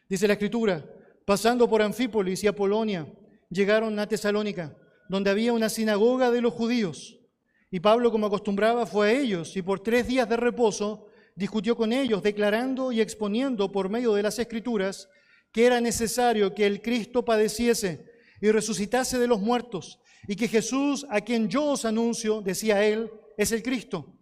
[0.08, 0.84] Dice la escritura,
[1.28, 3.06] Pasando por Anfípolis y Apolonia,
[3.50, 4.74] llegaron a Tesalónica,
[5.10, 7.18] donde había una sinagoga de los judíos.
[7.70, 11.92] Y Pablo, como acostumbraba, fue a ellos y por tres días de reposo discutió con
[11.92, 15.10] ellos, declarando y exponiendo por medio de las escrituras
[15.52, 18.06] que era necesario que el Cristo padeciese
[18.40, 23.10] y resucitase de los muertos, y que Jesús, a quien yo os anuncio, decía él,
[23.36, 24.16] es el Cristo.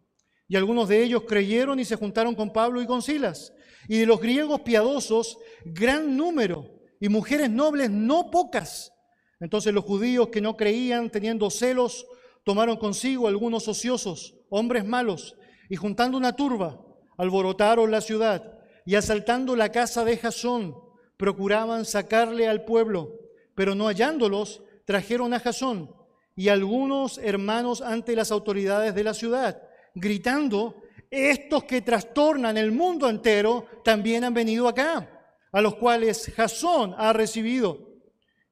[0.49, 3.53] Y algunos de ellos creyeron y se juntaron con Pablo y con Silas.
[3.87, 8.93] Y de los griegos piadosos, gran número y mujeres nobles no pocas.
[9.41, 12.07] Entonces los judíos que no creían, teniendo celos,
[12.45, 15.37] tomaron consigo algunos ociosos, hombres malos,
[15.69, 16.81] y juntando una turba,
[17.19, 20.77] alborotaron la ciudad y asaltando la casa de Jasón,
[21.17, 23.19] procuraban sacarle al pueblo,
[23.55, 25.95] pero no hallándolos, trajeron a Jasón
[26.37, 29.61] y algunos hermanos ante las autoridades de la ciudad,
[29.95, 35.16] gritando, estos que trastornan el mundo entero también han venido acá
[35.57, 37.89] a los cuales Jasón ha recibido.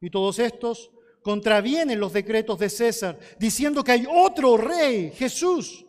[0.00, 0.90] Y todos estos
[1.22, 5.84] contravienen los decretos de César, diciendo que hay otro rey, Jesús.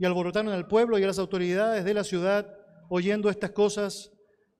[0.00, 4.10] Y alborotaron al pueblo y a las autoridades de la ciudad, oyendo estas cosas,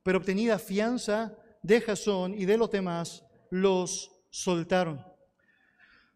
[0.04, 5.04] pero obtenida fianza de Jasón y de los demás, los soltaron.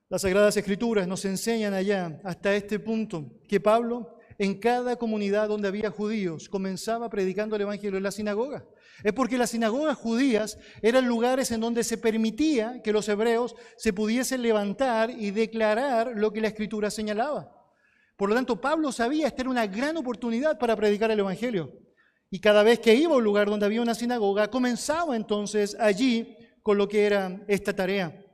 [0.08, 5.68] Las Sagradas Escrituras nos enseñan allá, hasta este punto, que Pablo, en cada comunidad donde
[5.68, 8.64] había judíos, comenzaba predicando el Evangelio en la sinagoga.
[9.02, 13.92] Es porque las sinagogas judías eran lugares en donde se permitía que los hebreos se
[13.92, 17.50] pudiesen levantar y declarar lo que la escritura señalaba.
[18.16, 21.72] Por lo tanto, Pablo sabía esta era una gran oportunidad para predicar el Evangelio.
[22.30, 26.36] Y cada vez que iba a un lugar donde había una sinagoga, comenzaba entonces allí
[26.62, 28.24] con lo que era esta tarea.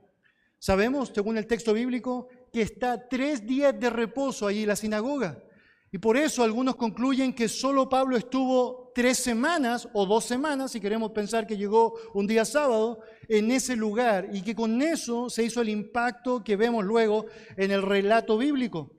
[0.59, 5.41] Sabemos, según el texto bíblico, que está tres días de reposo allí la sinagoga.
[5.91, 10.79] Y por eso algunos concluyen que solo Pablo estuvo tres semanas o dos semanas, si
[10.79, 15.43] queremos pensar que llegó un día sábado, en ese lugar y que con eso se
[15.43, 17.25] hizo el impacto que vemos luego
[17.57, 18.91] en el relato bíblico.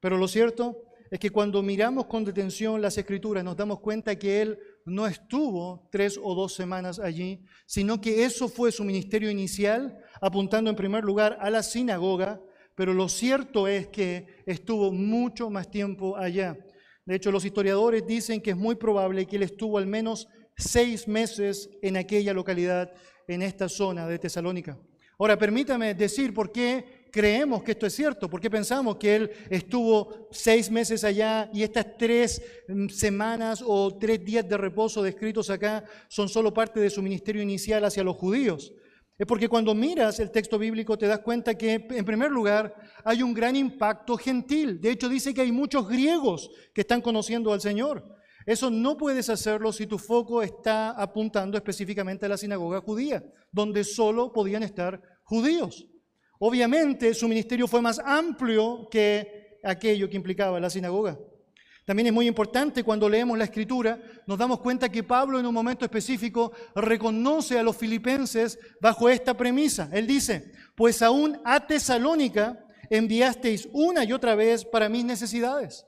[0.00, 4.42] Pero lo cierto es que cuando miramos con detención las escrituras nos damos cuenta que
[4.42, 9.98] él no estuvo tres o dos semanas allí, sino que eso fue su ministerio inicial,
[10.20, 12.40] apuntando en primer lugar a la sinagoga,
[12.76, 16.56] pero lo cierto es que estuvo mucho más tiempo allá.
[17.04, 21.08] De hecho, los historiadores dicen que es muy probable que él estuvo al menos seis
[21.08, 22.92] meses en aquella localidad,
[23.26, 24.78] en esta zona de Tesalónica.
[25.18, 29.30] Ahora, permítame decir por qué creemos que esto es cierto, por qué pensamos que él
[29.48, 35.48] estuvo seis meses allá y estas tres mm, semanas o tres días de reposo descritos
[35.48, 38.74] acá son solo parte de su ministerio inicial hacia los judíos.
[39.18, 43.22] Es porque cuando miras el texto bíblico te das cuenta que, en primer lugar, hay
[43.22, 44.78] un gran impacto gentil.
[44.78, 48.04] De hecho, dice que hay muchos griegos que están conociendo al Señor.
[48.44, 53.84] Eso no puedes hacerlo si tu foco está apuntando específicamente a la sinagoga judía, donde
[53.84, 55.86] solo podían estar judíos.
[56.38, 61.18] Obviamente, su ministerio fue más amplio que aquello que implicaba la sinagoga.
[61.86, 65.54] También es muy importante cuando leemos la escritura, nos damos cuenta que Pablo en un
[65.54, 69.88] momento específico reconoce a los filipenses bajo esta premisa.
[69.92, 72.58] Él dice, pues aún a Tesalónica
[72.90, 75.86] enviasteis una y otra vez para mis necesidades.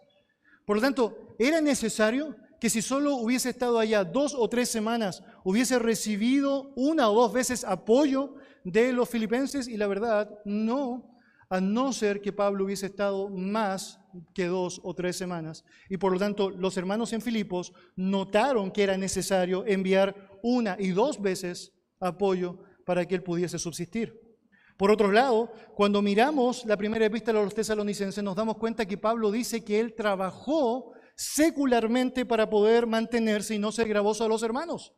[0.65, 5.25] Por lo tanto, era necesario que si solo hubiese estado allá dos o tres semanas,
[5.43, 11.19] hubiese recibido una o dos veces apoyo de los filipenses y la verdad, no,
[11.51, 13.99] a no ser que Pablo hubiese estado más
[14.35, 15.65] que dos o tres semanas.
[15.89, 20.89] Y por lo tanto, los hermanos en Filipos notaron que era necesario enviar una y
[20.89, 24.29] dos veces apoyo para que él pudiese subsistir.
[24.77, 28.97] Por otro lado, cuando miramos la primera epístola a los tesalonicenses, nos damos cuenta que
[28.97, 34.45] Pablo dice que él trabajó secularmente para poder mantenerse y no ser gravoso a los
[34.45, 34.95] hermanos.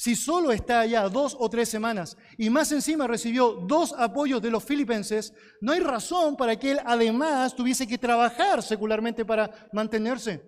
[0.00, 4.50] Si solo está allá dos o tres semanas y más encima recibió dos apoyos de
[4.50, 10.40] los filipenses, no hay razón para que él además tuviese que trabajar secularmente para mantenerse.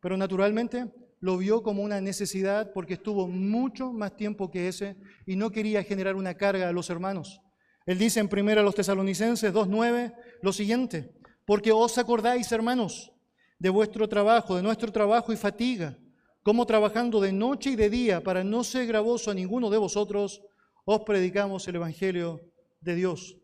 [0.00, 5.36] Pero naturalmente lo vio como una necesidad porque estuvo mucho más tiempo que ese y
[5.36, 7.40] no quería generar una carga a los hermanos.
[7.86, 11.14] Él dice en primera a los tesalonicenses 2.9 lo siguiente,
[11.46, 13.12] porque os acordáis, hermanos,
[13.56, 15.96] de vuestro trabajo, de nuestro trabajo y fatiga
[16.42, 20.42] como trabajando de noche y de día para no ser gravoso a ninguno de vosotros,
[20.84, 22.40] os predicamos el Evangelio
[22.80, 23.36] de Dios.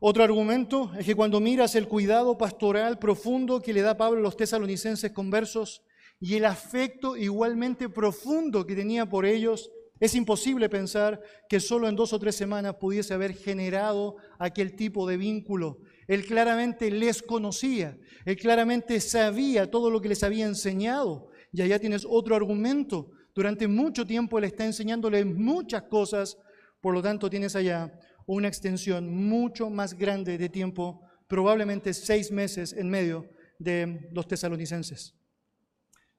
[0.00, 4.22] Otro argumento es que cuando miras el cuidado pastoral profundo que le da Pablo a
[4.22, 5.82] los tesalonicenses conversos
[6.20, 11.96] y el afecto igualmente profundo que tenía por ellos, es imposible pensar que solo en
[11.96, 15.78] dos o tres semanas pudiese haber generado aquel tipo de vínculo.
[16.06, 21.78] Él claramente les conocía, él claramente sabía todo lo que les había enseñado, y allá
[21.78, 23.10] tienes otro argumento.
[23.34, 26.36] Durante mucho tiempo Él está enseñándole muchas cosas,
[26.82, 32.74] por lo tanto tienes allá una extensión mucho más grande de tiempo, probablemente seis meses
[32.74, 35.14] en medio de los tesalonicenses.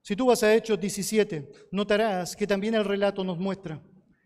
[0.01, 3.79] Si tú vas a Hechos 17, notarás que también el relato nos muestra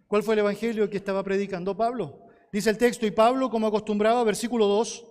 [0.07, 2.21] cuál fue el evangelio que estaba predicando Pablo.
[2.53, 5.05] Dice el texto, y Pablo, como acostumbraba, versículo 2,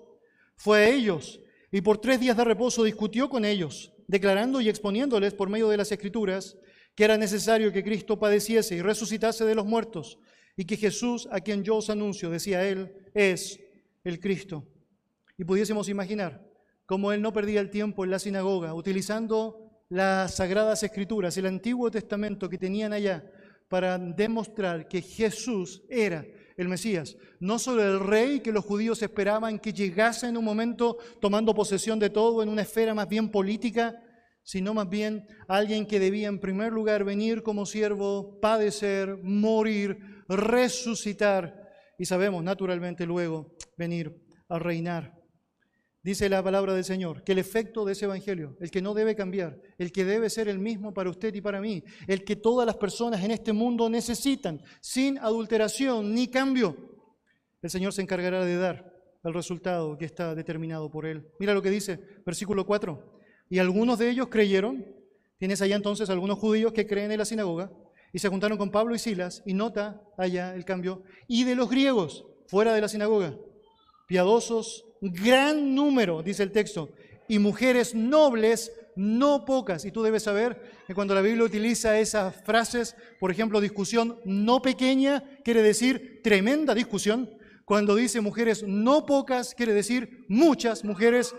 [0.57, 5.35] fue a ellos y por tres días de reposo discutió con ellos declarando y exponiéndoles
[5.35, 6.57] por medio de las Escrituras
[6.97, 10.19] que era necesario que Cristo padeciese y resucitase de los muertos,
[10.57, 13.61] y que Jesús, a quien yo os anuncio, decía él, es
[14.03, 14.67] el Cristo.
[15.39, 16.45] Y pudiésemos imaginar
[16.87, 21.89] cómo él no perdía el tiempo en la sinagoga, utilizando las sagradas escrituras, el Antiguo
[21.89, 23.25] Testamento que tenían allá,
[23.69, 26.27] para demostrar que Jesús era
[26.61, 30.99] el Mesías, no solo el rey que los judíos esperaban que llegase en un momento
[31.21, 34.03] tomando posesión de todo en una esfera más bien política,
[34.43, 41.69] sino más bien alguien que debía en primer lugar venir como siervo, padecer, morir, resucitar
[41.99, 44.15] y sabemos naturalmente luego venir
[44.49, 45.20] a reinar.
[46.03, 49.15] Dice la palabra del Señor que el efecto de ese evangelio, el que no debe
[49.15, 52.67] cambiar, el que debe ser el mismo para usted y para mí, el que todas
[52.67, 56.75] las personas en este mundo necesitan, sin adulteración ni cambio,
[57.61, 58.91] el Señor se encargará de dar
[59.23, 61.29] el resultado que está determinado por Él.
[61.39, 63.21] Mira lo que dice, versículo 4.
[63.51, 64.87] Y algunos de ellos creyeron,
[65.37, 67.71] tienes allá entonces algunos judíos que creen en la sinagoga,
[68.13, 71.69] y se juntaron con Pablo y Silas, y nota allá el cambio, y de los
[71.69, 73.37] griegos, fuera de la sinagoga,
[74.09, 76.91] piadosos gran número, dice el texto,
[77.29, 79.85] y mujeres nobles, no pocas.
[79.85, 84.61] Y tú debes saber que cuando la Biblia utiliza esas frases, por ejemplo, discusión no
[84.61, 87.31] pequeña, quiere decir tremenda discusión.
[87.65, 91.35] Cuando dice mujeres no pocas, quiere decir muchas mujeres,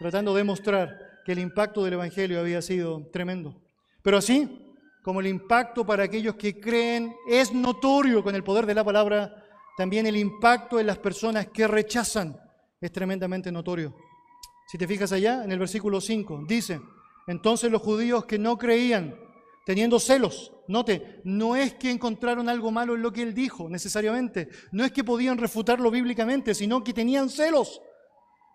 [0.00, 3.54] tratando de mostrar que el impacto del Evangelio había sido tremendo.
[4.02, 4.66] Pero así
[5.02, 9.46] como el impacto para aquellos que creen es notorio con el poder de la palabra,
[9.76, 12.36] también el impacto en las personas que rechazan
[12.80, 13.94] es tremendamente notorio.
[14.66, 16.80] Si te fijas allá, en el versículo 5, dice,
[17.26, 19.16] entonces los judíos que no creían,
[19.66, 24.48] teniendo celos, note, no es que encontraron algo malo en lo que él dijo necesariamente,
[24.72, 27.82] no es que podían refutarlo bíblicamente, sino que tenían celos.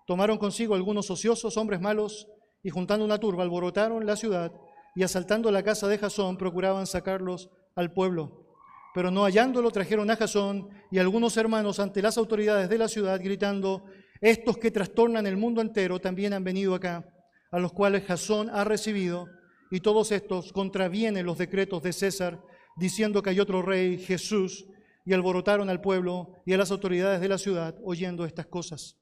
[0.07, 2.27] Tomaron consigo algunos ociosos, hombres malos,
[2.63, 4.51] y juntando una turba alborotaron la ciudad
[4.95, 8.45] y asaltando la casa de Jasón procuraban sacarlos al pueblo.
[8.93, 13.19] Pero no hallándolo trajeron a Jasón y algunos hermanos ante las autoridades de la ciudad
[13.21, 13.83] gritando,
[14.21, 17.07] estos que trastornan el mundo entero también han venido acá,
[17.51, 19.27] a los cuales Jasón ha recibido,
[19.71, 22.41] y todos estos contravienen los decretos de César,
[22.77, 24.65] diciendo que hay otro rey, Jesús,
[25.05, 28.97] y alborotaron al pueblo y a las autoridades de la ciudad oyendo estas cosas.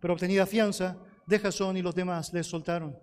[0.00, 2.98] Pero obtenida fianza de Jasón y los demás les soltaron.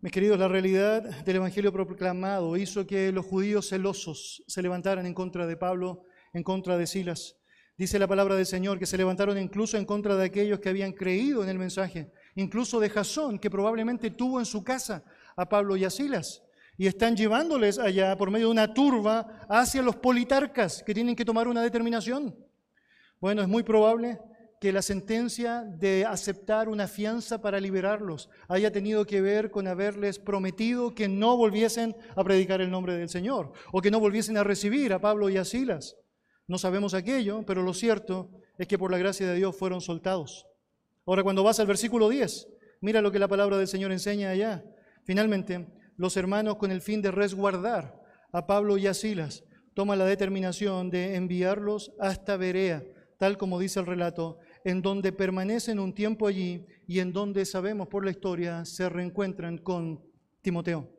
[0.00, 5.14] Mis queridos, la realidad del Evangelio proclamado hizo que los judíos celosos se levantaran en
[5.14, 7.37] contra de Pablo, en contra de Silas.
[7.78, 10.92] Dice la palabra del Señor que se levantaron incluso en contra de aquellos que habían
[10.92, 15.04] creído en el mensaje, incluso de Jasón, que probablemente tuvo en su casa
[15.36, 16.42] a Pablo y a Silas.
[16.76, 21.24] Y están llevándoles allá por medio de una turba hacia los politarcas que tienen que
[21.24, 22.34] tomar una determinación.
[23.20, 24.18] Bueno, es muy probable
[24.60, 30.18] que la sentencia de aceptar una fianza para liberarlos haya tenido que ver con haberles
[30.18, 34.42] prometido que no volviesen a predicar el nombre del Señor o que no volviesen a
[34.42, 35.96] recibir a Pablo y a Silas.
[36.48, 40.46] No sabemos aquello, pero lo cierto es que por la gracia de Dios fueron soltados.
[41.06, 42.48] Ahora cuando vas al versículo 10,
[42.80, 44.64] mira lo que la palabra del Señor enseña allá.
[45.04, 48.00] Finalmente, los hermanos con el fin de resguardar
[48.32, 49.44] a Pablo y a Silas
[49.74, 52.82] toman la determinación de enviarlos hasta Berea,
[53.18, 57.88] tal como dice el relato, en donde permanecen un tiempo allí y en donde sabemos
[57.88, 60.02] por la historia se reencuentran con
[60.40, 60.98] Timoteo.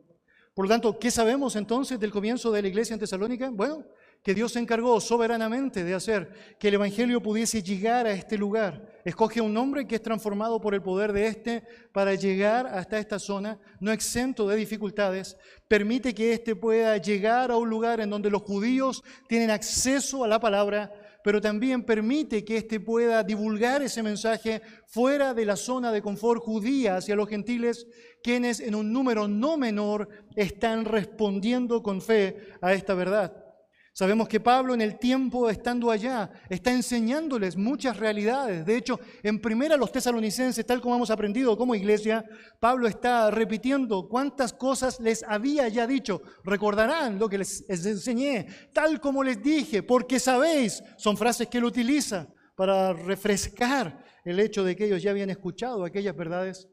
[0.54, 3.50] Por lo tanto, ¿qué sabemos entonces del comienzo de la iglesia en Tesalónica?
[3.50, 3.84] Bueno,
[4.22, 9.00] que Dios se encargó soberanamente de hacer que el Evangelio pudiese llegar a este lugar.
[9.04, 11.62] Escoge un hombre que es transformado por el poder de éste
[11.92, 15.36] para llegar hasta esta zona, no exento de dificultades.
[15.68, 20.28] Permite que éste pueda llegar a un lugar en donde los judíos tienen acceso a
[20.28, 20.92] la palabra,
[21.24, 26.42] pero también permite que éste pueda divulgar ese mensaje fuera de la zona de confort
[26.42, 27.86] judía hacia los gentiles,
[28.22, 33.39] quienes en un número no menor están respondiendo con fe a esta verdad.
[33.92, 38.64] Sabemos que Pablo en el tiempo estando allá está enseñándoles muchas realidades.
[38.64, 42.24] De hecho, en primera los tesalonicenses, tal como hemos aprendido como iglesia,
[42.60, 46.22] Pablo está repitiendo cuántas cosas les había ya dicho.
[46.44, 51.64] Recordarán lo que les enseñé, tal como les dije, porque sabéis, son frases que él
[51.64, 56.68] utiliza para refrescar el hecho de que ellos ya habían escuchado aquellas verdades.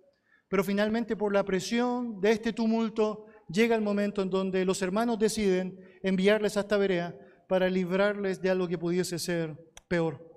[0.49, 5.19] Pero finalmente por la presión de este tumulto, llega el momento en donde los hermanos
[5.19, 7.17] deciden enviarles hasta Berea
[7.47, 10.27] para librarles de algo que pudiese ser peor.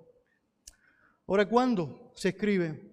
[1.26, 2.90] Ahora, ¿cuándo se escribe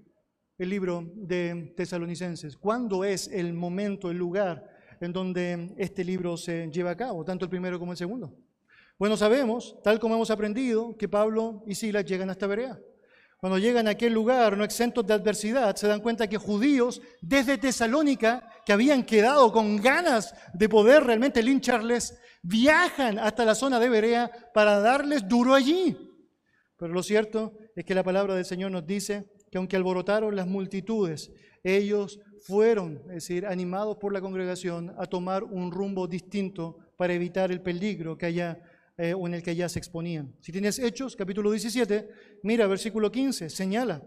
[0.57, 2.57] el libro de Tesalonicenses?
[2.57, 7.45] ¿Cuándo es el momento, el lugar en donde este libro se lleva a cabo, tanto
[7.45, 8.35] el primero como el segundo?
[8.99, 12.79] Bueno, sabemos, tal como hemos aprendido, que Pablo y Silas llegan hasta Berea.
[13.39, 17.59] Cuando llegan a aquel lugar, no exentos de adversidad, se dan cuenta que judíos desde
[17.59, 23.89] Tesalónica, que habían quedado con ganas de poder realmente lincharles, viajan hasta la zona de
[23.89, 25.95] Berea para darles duro allí.
[26.77, 30.47] Pero lo cierto es que la palabra del Señor nos dice que aunque alborotaron las
[30.47, 31.31] multitudes,
[31.63, 37.51] ellos fueron, es decir, animados por la congregación a tomar un rumbo distinto para evitar
[37.51, 38.59] el peligro que haya
[38.97, 40.35] eh, o en el que ya se exponían.
[40.41, 42.09] Si tienes Hechos, capítulo 17,
[42.43, 44.03] mira, versículo 15, señala.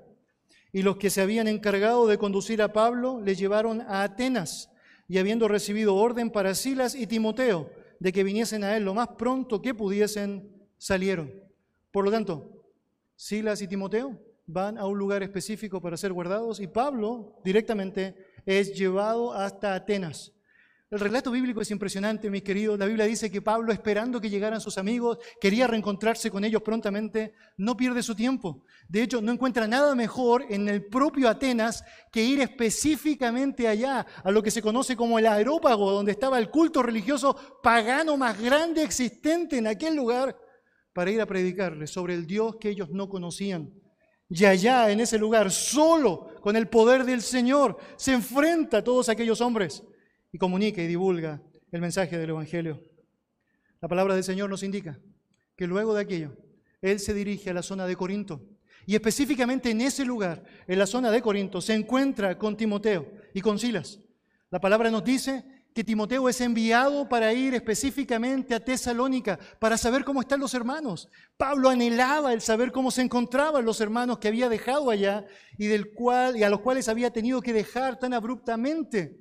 [0.72, 4.70] Y los que se habían encargado de conducir a Pablo le llevaron a Atenas,
[5.08, 9.08] y habiendo recibido orden para Silas y Timoteo de que viniesen a él lo más
[9.18, 11.32] pronto que pudiesen, salieron.
[11.90, 12.64] Por lo tanto,
[13.14, 18.16] Silas y Timoteo van a un lugar específico para ser guardados y Pablo directamente
[18.46, 20.32] es llevado hasta Atenas.
[20.90, 22.76] El relato bíblico es impresionante, mis queridos.
[22.76, 27.32] La Biblia dice que Pablo, esperando que llegaran sus amigos, quería reencontrarse con ellos prontamente,
[27.58, 28.64] no pierde su tiempo.
[28.88, 34.32] De hecho, no encuentra nada mejor en el propio Atenas que ir específicamente allá, a
[34.32, 38.82] lo que se conoce como el aerópago, donde estaba el culto religioso pagano más grande
[38.82, 40.36] existente en aquel lugar,
[40.92, 43.72] para ir a predicarles sobre el Dios que ellos no conocían.
[44.28, 49.08] Y allá, en ese lugar, solo con el poder del Señor, se enfrenta a todos
[49.08, 49.84] aquellos hombres
[50.32, 52.80] y comunica y divulga el mensaje del Evangelio.
[53.80, 54.98] La palabra del Señor nos indica
[55.56, 56.36] que luego de aquello,
[56.80, 58.42] él se dirige a la zona de Corinto.
[58.86, 63.40] Y específicamente en ese lugar, en la zona de Corinto, se encuentra con Timoteo y
[63.40, 64.00] con Silas.
[64.50, 70.04] La palabra nos dice que Timoteo es enviado para ir específicamente a Tesalónica para saber
[70.04, 71.08] cómo están los hermanos.
[71.36, 75.24] Pablo anhelaba el saber cómo se encontraban los hermanos que había dejado allá
[75.56, 79.20] y, del cual, y a los cuales había tenido que dejar tan abruptamente.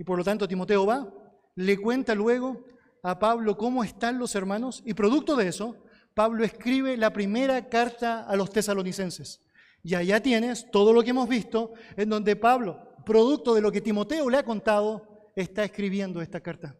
[0.00, 1.12] Y por lo tanto Timoteo va,
[1.56, 2.64] le cuenta luego
[3.02, 5.76] a Pablo cómo están los hermanos y producto de eso,
[6.14, 9.42] Pablo escribe la primera carta a los tesalonicenses.
[9.82, 13.82] Y allá tienes todo lo que hemos visto, en donde Pablo, producto de lo que
[13.82, 16.74] Timoteo le ha contado, está escribiendo esta carta.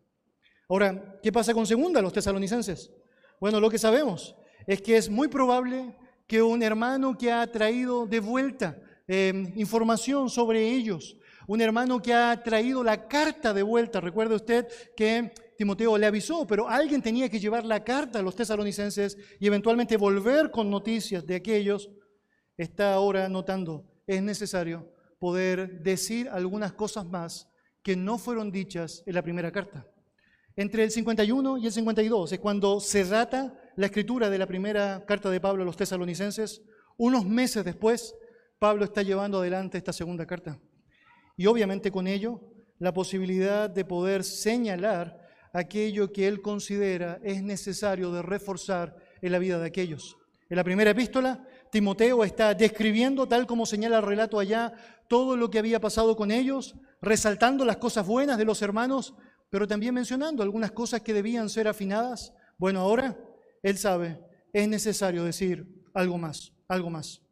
[0.71, 2.91] Ahora, ¿qué pasa con segunda los tesalonicenses?
[3.39, 4.35] Bueno, lo que sabemos
[4.67, 5.95] es que es muy probable
[6.27, 12.15] que un hermano que ha traído de vuelta eh, información sobre ellos, un hermano que
[12.15, 17.29] ha traído la carta de vuelta, recuerde usted que Timoteo le avisó, pero alguien tenía
[17.29, 21.91] que llevar la carta a los tesalonicenses y eventualmente volver con noticias de aquellos,
[22.57, 27.49] está ahora notando, es necesario poder decir algunas cosas más
[27.83, 29.87] que no fueron dichas en la primera carta.
[30.57, 35.05] Entre el 51 y el 52 es cuando se data la escritura de la primera
[35.07, 36.63] carta de Pablo a los tesalonicenses.
[36.99, 38.15] Unos meses después,
[38.59, 40.61] Pablo está llevando adelante esta segunda carta.
[41.41, 42.39] Y obviamente con ello,
[42.79, 49.39] la posibilidad de poder señalar aquello que él considera es necesario de reforzar en la
[49.39, 50.19] vida de aquellos.
[50.51, 54.75] En la primera epístola, Timoteo está describiendo, tal como señala el relato allá,
[55.09, 59.15] todo lo que había pasado con ellos, resaltando las cosas buenas de los hermanos,
[59.49, 62.35] pero también mencionando algunas cosas que debían ser afinadas.
[62.59, 63.19] Bueno, ahora
[63.63, 64.21] él sabe,
[64.53, 67.23] es necesario decir algo más, algo más.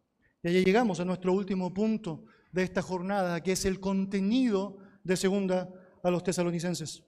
[0.42, 5.16] Y allí llegamos a nuestro último punto de esta jornada, que es el contenido de
[5.16, 5.68] segunda
[6.02, 7.02] a los tesalonicenses.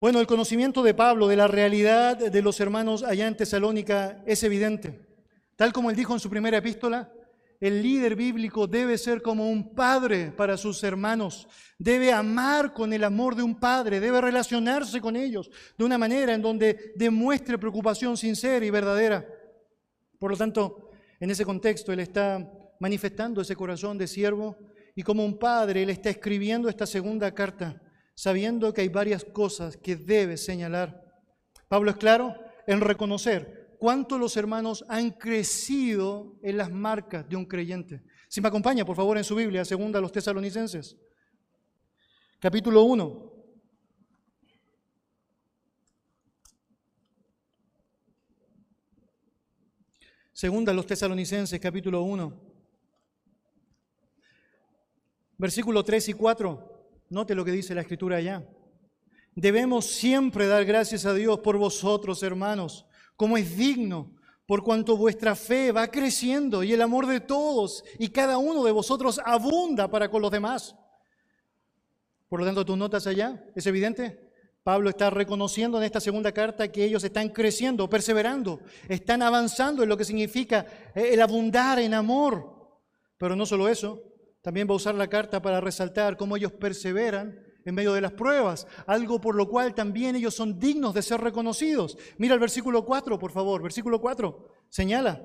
[0.00, 4.42] Bueno, el conocimiento de Pablo de la realidad de los hermanos allá en Tesalónica es
[4.42, 5.06] evidente.
[5.56, 7.10] Tal como él dijo en su primera epístola,
[7.60, 13.04] el líder bíblico debe ser como un padre para sus hermanos, debe amar con el
[13.04, 18.18] amor de un padre, debe relacionarse con ellos de una manera en donde demuestre preocupación
[18.18, 19.26] sincera y verdadera.
[20.18, 22.46] Por lo tanto, en ese contexto, él está
[22.80, 24.56] manifestando ese corazón de siervo
[24.94, 27.82] y como un padre, él está escribiendo esta segunda carta
[28.16, 31.04] sabiendo que hay varias cosas que debe señalar.
[31.68, 32.34] Pablo es claro
[32.66, 38.02] en reconocer cuánto los hermanos han crecido en las marcas de un creyente.
[38.28, 40.96] Si me acompaña, por favor, en su Biblia, segunda a los tesalonicenses,
[42.40, 43.32] capítulo 1.
[50.32, 52.55] Segunda a los tesalonicenses, capítulo 1.
[55.38, 56.76] Versículo 3 y 4.
[57.10, 58.46] Note lo que dice la escritura allá.
[59.34, 64.16] Debemos siempre dar gracias a Dios por vosotros, hermanos, como es digno,
[64.46, 68.72] por cuanto vuestra fe va creciendo y el amor de todos y cada uno de
[68.72, 70.74] vosotros abunda para con los demás.
[72.28, 74.26] Por lo tanto, tus notas allá, ¿es evidente?
[74.62, 79.88] Pablo está reconociendo en esta segunda carta que ellos están creciendo, perseverando, están avanzando en
[79.88, 82.80] lo que significa el abundar en amor.
[83.16, 84.02] Pero no solo eso,
[84.46, 88.12] también va a usar la carta para resaltar cómo ellos perseveran en medio de las
[88.12, 91.98] pruebas, algo por lo cual también ellos son dignos de ser reconocidos.
[92.16, 95.20] Mira el versículo 4, por favor, versículo 4, señala,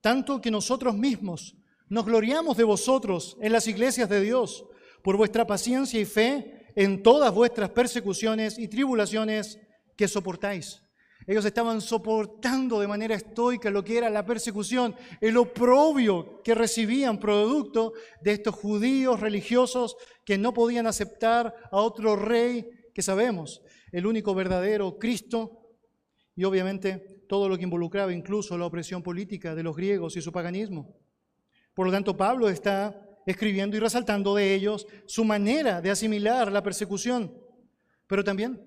[0.00, 1.58] tanto que nosotros mismos
[1.90, 4.64] nos gloriamos de vosotros en las iglesias de Dios
[5.02, 9.58] por vuestra paciencia y fe en todas vuestras persecuciones y tribulaciones
[9.94, 10.83] que soportáis.
[11.26, 17.18] Ellos estaban soportando de manera estoica lo que era la persecución, el oprobio que recibían
[17.18, 24.06] producto de estos judíos religiosos que no podían aceptar a otro rey que sabemos, el
[24.06, 25.64] único verdadero Cristo,
[26.36, 30.30] y obviamente todo lo que involucraba incluso la opresión política de los griegos y su
[30.30, 30.94] paganismo.
[31.72, 36.62] Por lo tanto, Pablo está escribiendo y resaltando de ellos su manera de asimilar la
[36.62, 37.34] persecución,
[38.06, 38.60] pero también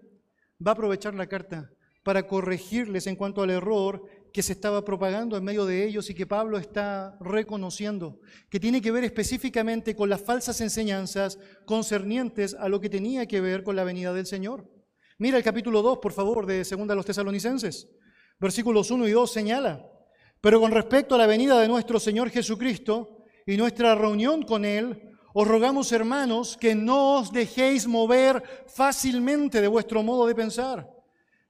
[0.66, 1.72] va a aprovechar la carta
[2.08, 4.01] para corregirles en cuanto al error
[4.32, 8.82] que se estaba propagando en medio de ellos y que Pablo está reconociendo, que tiene
[8.82, 13.76] que ver específicamente con las falsas enseñanzas concernientes a lo que tenía que ver con
[13.76, 14.72] la venida del Señor.
[15.18, 17.89] Mira el capítulo 2, por favor, de Segunda a los Tesalonicenses.
[18.39, 19.86] Versículos 1 y 2 señala,
[20.39, 25.10] pero con respecto a la venida de nuestro Señor Jesucristo y nuestra reunión con Él,
[25.34, 28.41] os rogamos, hermanos, que no os dejéis mover
[28.74, 30.96] fácilmente de vuestro modo de pensar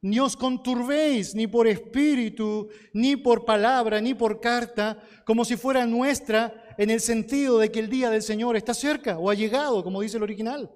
[0.02, 5.86] ni os conturbéis ni por espíritu, ni por palabra, ni por carta, como si fuera
[5.86, 9.84] nuestra, en el sentido de que el día del Señor está cerca o ha llegado,
[9.84, 10.72] como dice el original.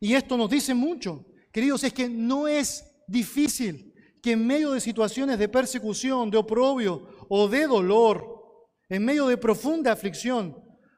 [0.00, 1.26] Y esto nos dice mucho.
[1.52, 3.92] Queridos, es que no es difícil
[4.22, 8.40] que en medio de situaciones de persecución, de oprobio o de dolor,
[8.88, 10.56] en medio de profunda aflicción,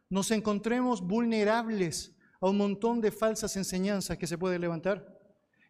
[0.09, 5.22] nos encontremos vulnerables a un montón de falsas enseñanzas que se pueden levantar.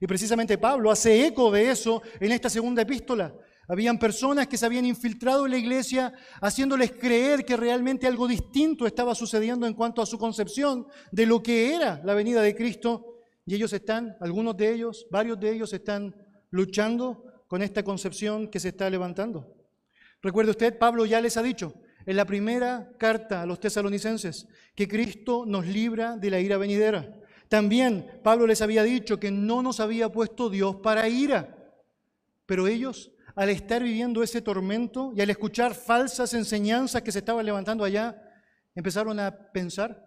[0.02, 3.32] Y precisamente Pablo hace eco de eso en esta segunda epístola.
[3.68, 8.84] Habían personas que se habían infiltrado en la iglesia haciéndoles creer que realmente algo distinto
[8.84, 13.20] estaba sucediendo en cuanto a su concepción de lo que era la venida de Cristo.
[13.46, 16.16] Y ellos están, algunos de ellos, varios de ellos están
[16.50, 19.54] luchando con esta concepción que se está levantando.
[20.20, 21.74] Recuerde usted, Pablo ya les ha dicho
[22.06, 27.21] en la primera carta a los tesalonicenses que Cristo nos libra de la ira venidera.
[27.52, 31.54] También Pablo les había dicho que no nos había puesto Dios para ira.
[32.46, 37.44] Pero ellos al estar viviendo ese tormento y al escuchar falsas enseñanzas que se estaban
[37.44, 38.16] levantando allá,
[38.74, 40.02] empezaron a pensar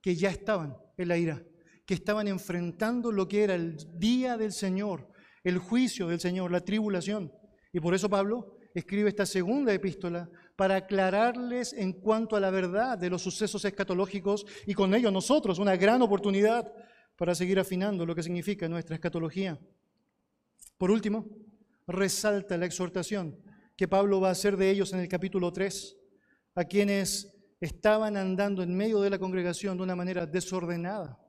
[0.00, 1.42] que ya estaban en la ira,
[1.84, 5.12] que estaban enfrentando lo que era el día del Señor,
[5.44, 7.30] el juicio del Señor, la tribulación.
[7.74, 12.96] Y por eso Pablo escribe esta segunda epístola para aclararles en cuanto a la verdad
[12.96, 16.72] de los sucesos escatológicos y con ello nosotros una gran oportunidad
[17.16, 19.58] para seguir afinando lo que significa nuestra escatología.
[20.78, 21.26] Por último,
[21.86, 23.38] resalta la exhortación
[23.76, 25.96] que Pablo va a hacer de ellos en el capítulo 3,
[26.54, 31.20] a quienes estaban andando en medio de la congregación de una manera desordenada.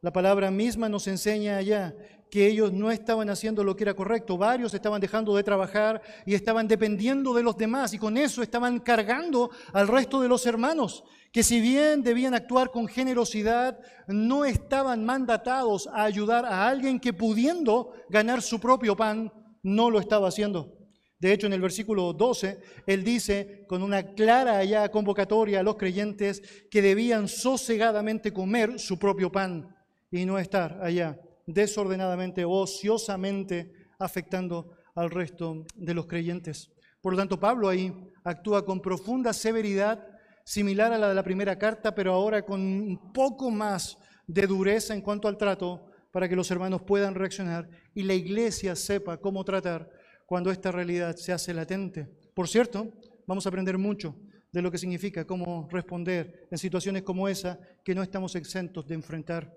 [0.00, 1.94] La palabra misma nos enseña allá
[2.34, 4.36] que ellos no estaban haciendo lo que era correcto.
[4.36, 8.80] Varios estaban dejando de trabajar y estaban dependiendo de los demás y con eso estaban
[8.80, 13.78] cargando al resto de los hermanos, que si bien debían actuar con generosidad,
[14.08, 19.32] no estaban mandatados a ayudar a alguien que pudiendo ganar su propio pan,
[19.62, 20.76] no lo estaba haciendo.
[21.20, 22.58] De hecho, en el versículo 12,
[22.88, 28.98] él dice con una clara ya convocatoria a los creyentes que debían sosegadamente comer su
[28.98, 29.72] propio pan
[30.10, 31.16] y no estar allá
[31.46, 36.70] desordenadamente, ociosamente afectando al resto de los creyentes.
[37.00, 37.92] Por lo tanto, Pablo ahí
[38.24, 40.06] actúa con profunda severidad,
[40.44, 44.94] similar a la de la primera carta, pero ahora con un poco más de dureza
[44.94, 49.44] en cuanto al trato para que los hermanos puedan reaccionar y la iglesia sepa cómo
[49.44, 49.90] tratar
[50.26, 52.08] cuando esta realidad se hace latente.
[52.34, 52.92] Por cierto,
[53.26, 54.16] vamos a aprender mucho
[54.52, 58.94] de lo que significa cómo responder en situaciones como esa que no estamos exentos de
[58.94, 59.52] enfrentar.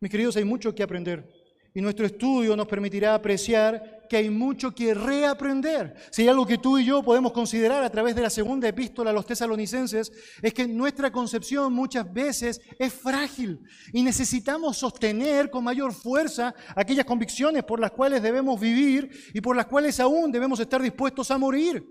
[0.00, 1.40] Mis queridos, hay mucho que aprender
[1.74, 5.94] y nuestro estudio nos permitirá apreciar que hay mucho que reaprender.
[6.10, 9.10] Si hay algo que tú y yo podemos considerar a través de la segunda epístola
[9.10, 10.10] a los tesalonicenses,
[10.42, 13.60] es que nuestra concepción muchas veces es frágil
[13.92, 19.54] y necesitamos sostener con mayor fuerza aquellas convicciones por las cuales debemos vivir y por
[19.54, 21.84] las cuales aún debemos estar dispuestos a morir.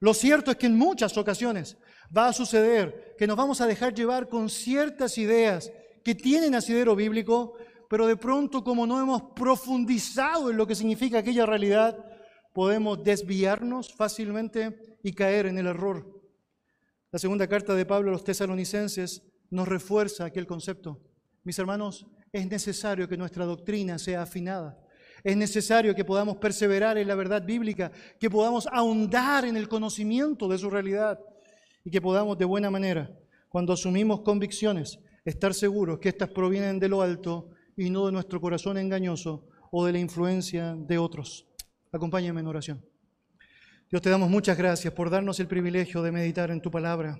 [0.00, 1.78] Lo cierto es que en muchas ocasiones
[2.16, 5.70] va a suceder que nos vamos a dejar llevar con ciertas ideas
[6.04, 7.54] que tienen asidero bíblico,
[7.88, 11.96] pero de pronto como no hemos profundizado en lo que significa aquella realidad,
[12.52, 16.20] podemos desviarnos fácilmente y caer en el error.
[17.10, 21.00] La segunda carta de Pablo a los tesalonicenses nos refuerza aquel concepto.
[21.42, 24.78] Mis hermanos, es necesario que nuestra doctrina sea afinada.
[25.24, 30.48] Es necesario que podamos perseverar en la verdad bíblica, que podamos ahondar en el conocimiento
[30.48, 31.18] de su realidad
[31.84, 33.10] y que podamos de buena manera,
[33.48, 38.40] cuando asumimos convicciones, estar seguros que éstas provienen de lo alto y no de nuestro
[38.40, 41.46] corazón engañoso o de la influencia de otros.
[41.92, 42.84] Acompáñame en oración.
[43.90, 47.18] Dios, te damos muchas gracias por darnos el privilegio de meditar en tu palabra.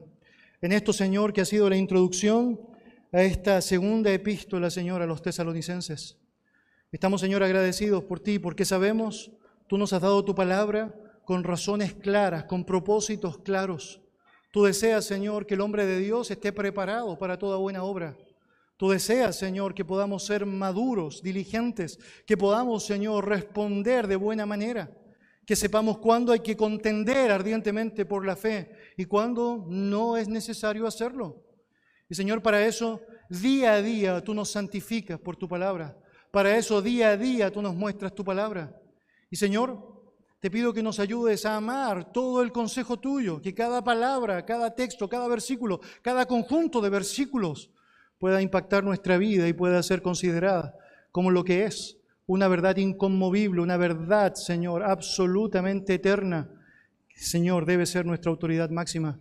[0.61, 2.61] En esto, Señor, que ha sido la introducción
[3.13, 6.19] a esta segunda epístola, Señor, a los tesalonicenses.
[6.93, 9.33] Estamos, Señor, agradecidos por ti porque sabemos,
[9.67, 10.95] tú nos has dado tu palabra
[11.25, 14.01] con razones claras, con propósitos claros.
[14.51, 18.17] Tú deseas, Señor, que el hombre de Dios esté preparado para toda buena obra.
[18.77, 24.91] Tú deseas, Señor, que podamos ser maduros, diligentes, que podamos, Señor, responder de buena manera,
[25.47, 30.87] que sepamos cuándo hay que contender ardientemente por la fe y cuándo no es necesario
[30.87, 31.45] hacerlo.
[32.09, 35.97] Y, Señor, para eso, día a día tú nos santificas por tu palabra.
[36.31, 38.75] Para eso, día a día tú nos muestras tu palabra.
[39.31, 39.90] Y, Señor,
[40.41, 44.75] te pido que nos ayudes a amar todo el consejo tuyo, que cada palabra, cada
[44.75, 47.71] texto, cada versículo, cada conjunto de versículos,
[48.19, 50.75] pueda impactar nuestra vida y pueda ser considerada
[51.13, 56.49] como lo que es, una verdad inconmovible, una verdad, Señor, absolutamente eterna.
[57.15, 59.19] Señor, debe ser nuestra autoridad máxima.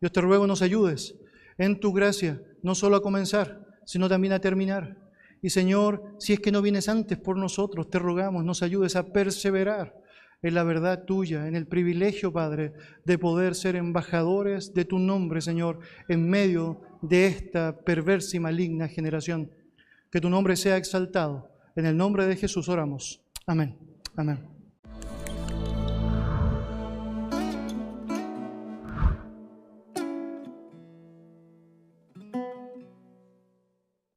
[0.00, 1.16] Dios te ruego nos ayudes
[1.58, 4.96] en tu gracia, no solo a comenzar, sino también a terminar.
[5.40, 9.12] Y Señor, si es que no vienes antes por nosotros, te rogamos, nos ayudes a
[9.12, 10.01] perseverar
[10.42, 12.72] en la verdad tuya, en el privilegio, Padre,
[13.04, 15.78] de poder ser embajadores de tu nombre, Señor,
[16.08, 19.50] en medio de esta perversa y maligna generación.
[20.10, 21.48] Que tu nombre sea exaltado.
[21.76, 23.22] En el nombre de Jesús oramos.
[23.46, 23.78] Amén.
[24.16, 24.51] Amén.